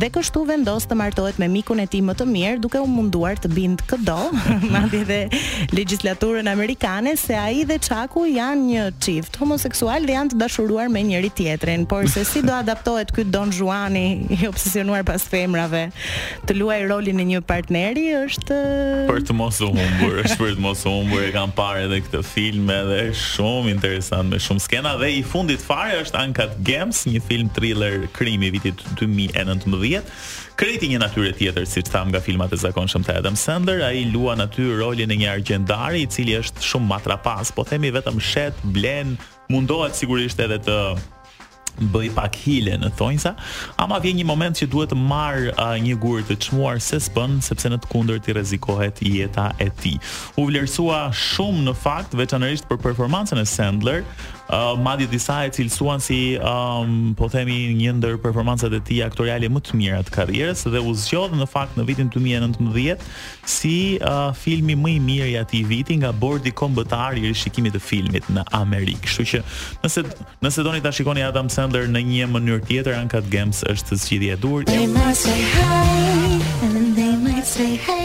Dhe 0.00 0.08
kështu 0.12 0.44
vendos 0.46 0.84
të 0.86 0.94
martohet 0.94 1.38
me 1.38 1.53
mikun 1.54 1.82
e 1.82 1.86
tij 1.92 2.02
më 2.08 2.14
të 2.18 2.26
mirë 2.30 2.60
duke 2.64 2.80
u 2.82 2.86
munduar 2.90 3.38
të 3.40 3.50
bind 3.54 3.82
këdo, 3.90 4.16
madje 4.74 5.02
edhe 5.04 5.42
legjislaturën 5.76 6.48
amerikane 6.50 7.14
se 7.20 7.36
ai 7.38 7.62
dhe 7.68 7.78
Çaku 7.86 8.24
janë 8.26 8.66
një 8.70 8.84
çift 9.04 9.38
homoseksual 9.42 10.06
dhe 10.08 10.16
janë 10.16 10.34
të 10.34 10.40
dashuruar 10.42 10.90
me 10.94 11.04
njëri 11.10 11.30
tjetrin, 11.38 11.86
por 11.90 12.08
se 12.10 12.24
si 12.28 12.42
do 12.46 12.54
adaptohet 12.58 13.12
ky 13.14 13.24
Don 13.34 13.52
Juani 13.54 14.06
i 14.34 14.40
obsesionuar 14.50 15.04
pas 15.06 15.22
femrave 15.30 15.84
të 16.48 16.58
luaj 16.58 16.80
rolin 16.90 17.22
e 17.22 17.28
një 17.32 17.42
partneri 17.48 18.08
është 18.24 18.58
eh, 18.58 18.94
për 19.10 19.24
të 19.28 19.38
mos 19.38 19.62
u 19.64 19.70
humbur, 19.70 20.18
është 20.24 20.40
për 20.42 20.56
të 20.58 20.64
mos 20.66 20.84
u 20.90 20.96
humbur 20.98 21.26
e 21.28 21.32
kam 21.34 21.52
parë 21.56 21.86
edhe 21.86 22.02
këtë 22.06 22.24
film 22.34 22.70
edhe 22.74 23.00
është 23.10 23.28
shumë 23.34 23.74
interesant 23.76 24.32
me 24.34 24.40
shumë 24.42 24.64
skena 24.66 24.96
dhe 25.02 25.12
i 25.20 25.22
fundit 25.24 25.62
fare 25.64 26.00
është 26.02 26.22
Ankat 26.24 26.58
Games, 26.66 27.04
një 27.08 27.22
film 27.28 27.50
thriller 27.56 28.08
krimi 28.16 28.48
i 28.48 28.54
vitit 28.54 28.80
2019. 29.00 30.04
Kreti 30.54 30.86
një 30.92 31.00
natyre 31.02 31.32
tjetër 31.34 31.43
tjetër 31.44 31.66
siç 31.68 31.90
tham 31.92 32.08
nga 32.12 32.22
filmat 32.24 32.52
e 32.52 32.60
zakonshëm 32.62 33.04
të 33.04 33.18
Adam 33.20 33.36
Sandler, 33.36 33.82
ai 33.84 34.06
luan 34.08 34.40
aty 34.44 34.64
rolin 34.80 35.12
e 35.12 35.18
një 35.22 35.32
argjendari 35.36 36.04
i 36.06 36.10
cili 36.10 36.38
është 36.40 36.64
shumë 36.64 36.88
matrapas, 36.90 37.52
po 37.54 37.66
themi 37.68 37.92
vetëm 37.94 38.16
shet, 38.20 38.54
blen, 38.74 39.16
mundohet 39.52 39.92
sigurisht 39.98 40.40
edhe 40.40 40.56
të 40.64 40.78
bëj 41.90 42.08
pak 42.14 42.36
hile 42.38 42.76
në 42.78 42.92
thonjsa, 42.94 43.32
ama 43.82 43.98
vjen 43.98 44.20
një 44.20 44.24
moment 44.28 44.54
që 44.56 44.68
duhet 44.72 44.92
të 44.94 44.98
marr 45.10 45.48
një 45.82 45.96
gur 46.00 46.20
të 46.24 46.36
çmuar 46.46 46.78
se 46.80 47.00
s'bën 47.02 47.36
sepse 47.42 47.70
në 47.74 47.80
të 47.82 47.90
kundërt 47.90 48.28
i 48.30 48.36
rrezikohet 48.36 49.02
jeta 49.04 49.48
e 49.60 49.66
tij. 49.82 49.98
U 50.38 50.46
vlerësua 50.46 51.08
shumë 51.10 51.64
në 51.66 51.74
fakt, 51.82 52.14
veçanërisht 52.20 52.70
për 52.70 52.78
performancën 52.86 53.42
e 53.42 53.46
Sandler, 53.50 54.06
uh, 54.50 54.76
madje 54.82 55.06
disa 55.06 55.46
e 55.46 55.50
cilsuan 55.52 56.00
si 56.00 56.36
um, 56.40 57.14
po 57.16 57.28
themi 57.32 57.70
një 57.76 57.94
ndër 57.98 58.16
performancat 58.20 58.72
e 58.76 58.80
tij 58.84 59.00
aktoriale 59.06 59.48
më 59.52 59.62
të 59.64 59.78
mira 59.78 60.00
të 60.04 60.12
karrierës 60.14 60.66
dhe 60.68 60.80
u 60.82 60.92
zgjodh 60.98 61.36
në 61.38 61.46
fakt 61.48 61.78
në 61.80 61.86
vitin 61.88 62.10
2019 62.12 63.04
si 63.48 63.74
uh, 64.02 64.30
filmi 64.36 64.76
më 64.76 64.90
i 64.90 64.98
mirë 65.08 65.30
i 65.32 65.36
atij 65.40 65.64
viti 65.70 65.96
nga 66.02 66.12
bordi 66.12 66.52
kombëtar 66.52 67.16
i 67.20 67.24
rishikimit 67.30 67.74
të 67.76 67.82
filmit 67.82 68.28
në 68.32 68.44
Amerikë. 68.56 69.06
Kështu 69.08 69.26
që 69.32 69.42
nëse 69.84 70.04
nëse 70.44 70.66
doni 70.66 70.82
ta 70.84 70.92
shikoni 70.94 71.24
Adam 71.24 71.48
Sandler 71.52 71.88
në 71.88 72.04
një 72.10 72.28
mënyrë 72.34 72.66
tjetër 72.68 72.98
Uncut 73.00 73.26
games 73.32 73.64
është 73.70 73.98
zgjidhja 74.04 74.36
e 74.36 74.40
durë. 74.44 74.68
They 74.68 74.86
might 74.86 75.16
say 75.16 75.40
hi 75.40 76.40
and 76.68 76.96
they 76.96 77.14
might 77.16 77.46
say 77.46 77.76
hey. 77.86 78.02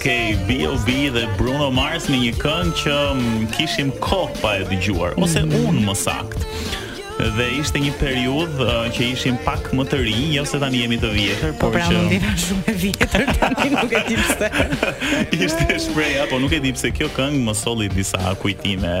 Ok, 0.00 0.32
B.O.B. 0.48 0.88
dhe 1.12 1.28
Bruno 1.36 1.66
Mars 1.68 2.06
me 2.08 2.16
një 2.16 2.30
këngë 2.40 2.70
që 2.80 2.92
mm, 3.12 3.42
kishim 3.52 3.90
kohë 4.00 4.38
pa 4.40 4.52
e 4.56 4.62
dëgjuar 4.70 5.18
ose 5.20 5.42
mhm. 5.44 5.66
unë 5.68 5.82
më 5.90 5.94
saktë 6.00 7.28
dhe 7.36 7.48
ishte 7.60 7.82
një 7.84 7.90
periud 8.00 8.62
uh, 8.64 8.86
që 8.96 9.10
ishim 9.12 9.36
pak 9.44 9.68
më 9.76 9.84
të 9.90 9.98
ri, 10.06 10.14
jo 10.38 10.46
se 10.48 10.56
tani 10.62 10.80
jemi 10.86 10.96
të 11.02 11.10
vjetër, 11.18 11.52
po 11.60 11.68
por 11.68 11.76
pra 11.76 11.84
që 11.84 11.92
pra 11.92 11.98
mundina 12.00 12.32
shumë 12.46 12.64
e 12.72 12.76
vjetër 12.86 13.26
tani 13.42 13.68
nuk 13.74 13.92
e 13.92 14.02
di 14.08 14.18
pse. 14.24 14.50
ishte 15.50 15.76
shpreja, 15.84 16.24
po 16.32 16.40
nuk 16.40 16.56
e 16.56 16.62
di 16.64 16.72
pse 16.78 16.94
kjo 16.96 17.12
këngë 17.18 17.44
më 17.50 17.58
solli 17.60 17.92
disa 17.92 18.32
kujtime 18.40 18.94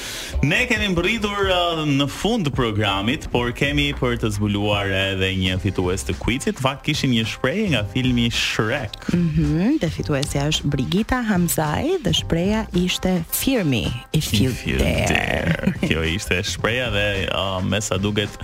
Ne 0.43 0.65
kemi 0.67 0.89
mbërritur 0.91 1.47
uh, 1.53 1.77
në 1.88 2.03
fund 2.12 2.43
të 2.43 2.51
programit, 2.51 3.29
por 3.32 3.47
kemi 3.56 3.86
për 3.95 4.17
të 4.19 4.29
zbuluar 4.36 4.89
edhe 4.91 5.29
një 5.39 5.53
fitues 5.63 6.03
të 6.03 6.17
quizit. 6.19 6.60
Fakt 6.60 6.84
kishim 6.84 7.13
një 7.15 7.23
shprehje 7.32 7.69
nga 7.71 7.84
filmi 7.93 8.25
Shrek. 8.27 8.97
Mhm, 9.13 9.43
mm 9.62 9.77
dhe 9.84 9.88
fituesja 9.95 10.43
është 10.51 10.67
Brigita 10.73 11.21
Hamzaj 11.29 11.93
dhe 12.03 12.12
shpreha 12.19 12.65
ishte 12.75 13.13
Fear 13.32 13.63
Me 13.71 13.84
if 14.12 14.27
you 14.36 14.51
dare. 14.82 15.71
Kjo 15.86 16.03
ishte 16.12 16.41
shpreha 16.43 16.89
dhe 16.91 17.06
uh, 17.32 17.63
me 17.63 17.79
sa 17.82 17.95
duket 17.95 18.36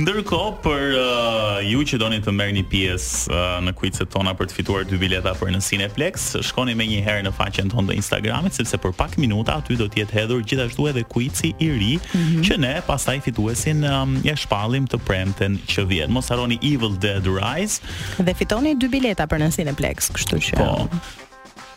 Ndërkohë 0.00 0.50
për 0.64 0.84
uh, 0.98 1.58
ju 1.64 1.82
që 1.90 2.00
doni 2.00 2.18
të 2.22 2.32
merrni 2.34 2.64
pjesë 2.70 3.32
uh, 3.32 3.58
në 3.66 3.74
quizet 3.78 4.10
tona 4.12 4.34
për 4.38 4.50
të 4.50 4.56
fituar 4.60 4.86
dy 4.88 4.98
bileta 5.00 5.34
për 5.38 5.52
në 5.54 5.62
Cineplex, 5.64 6.30
shkoni 6.50 6.74
më 6.78 6.88
njëherë 6.92 7.26
në 7.28 7.34
faqen 7.36 7.72
tonë 7.72 7.92
të 7.92 7.98
Instagramit, 8.00 8.56
sepse 8.58 8.80
për 8.82 8.94
pak 8.98 9.18
minuta 9.22 9.58
aty 9.60 9.76
do 9.80 9.86
të 9.90 10.02
jetë 10.04 10.18
hedhur 10.20 10.42
gjithashtu 10.48 10.88
edhe 10.92 11.04
quizi 11.12 11.52
i 11.58 11.70
ri 11.76 11.94
mm 11.98 12.08
-hmm. 12.08 12.42
që 12.48 12.58
ne 12.64 12.74
pastaj 12.86 13.18
fituesin 13.28 13.84
um, 13.88 14.16
ja 14.24 14.36
shpallim 14.36 14.86
të 14.88 14.98
premten 15.08 15.58
që 15.68 15.86
vjen. 15.92 16.12
Mos 16.12 16.30
harroni 16.32 16.58
Evil 16.62 16.94
Dead 17.02 17.24
Rise 17.26 17.80
dhe 18.18 18.34
fitoni 18.34 18.74
dy 18.74 18.88
bileta 18.88 19.26
për 19.26 19.40
në 19.44 19.52
Cineplex, 19.54 20.10
kështu 20.14 20.36
që. 20.48 20.52
Po. 20.58 20.88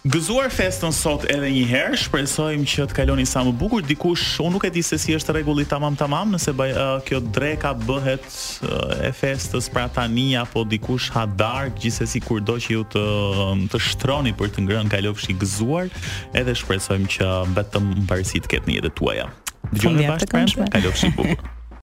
Gëzuar 0.01 0.47
festën 0.49 0.89
sot 0.97 1.27
edhe 1.29 1.45
një 1.53 1.63
herë, 1.69 1.97
shpresojmë 2.01 2.65
që 2.71 2.87
të 2.89 2.95
kaloni 2.97 3.21
sa 3.29 3.43
më 3.45 3.51
bukur. 3.59 3.83
Dikush, 3.85 4.31
unë 4.41 4.55
nuk 4.55 4.63
e 4.65 4.71
di 4.73 4.81
se 4.83 4.97
si 4.97 5.13
është 5.13 5.35
rregulli 5.35 5.65
tamam 5.69 5.93
tamam, 5.99 6.31
nëse 6.33 6.55
bëj, 6.57 6.71
uh, 6.73 6.89
kjo 7.05 7.19
dreka 7.35 7.75
bëhet 7.83 8.25
uh, 8.25 8.97
e 9.05 9.11
festës 9.13 9.69
pra 9.69 9.83
tani 9.93 10.31
apo 10.41 10.63
dikush 10.65 11.11
ha 11.13 11.27
darkë, 11.29 11.83
gjithsesi 11.85 12.23
kurdo 12.25 12.57
që 12.65 12.73
ju 12.73 12.81
të 12.97 13.03
um, 13.45 13.63
të 13.69 13.83
shtroni 13.91 14.33
për 14.41 14.55
të 14.55 14.65
ngrënë 14.67 14.93
kalofshi 14.97 15.37
gëzuar, 15.43 15.93
edhe 16.33 16.57
shpresojmë 16.65 17.13
që 17.19 17.29
vetëm 17.59 17.91
mbarësi 18.01 18.41
të 18.47 18.55
ketë 18.55 18.71
në 18.73 18.79
jetën 18.79 18.97
tuaja. 19.03 19.29
Dëgjojmë 19.69 20.09
bashkë, 20.17 20.71
kalofshi 20.79 21.13
bukur. 21.13 21.49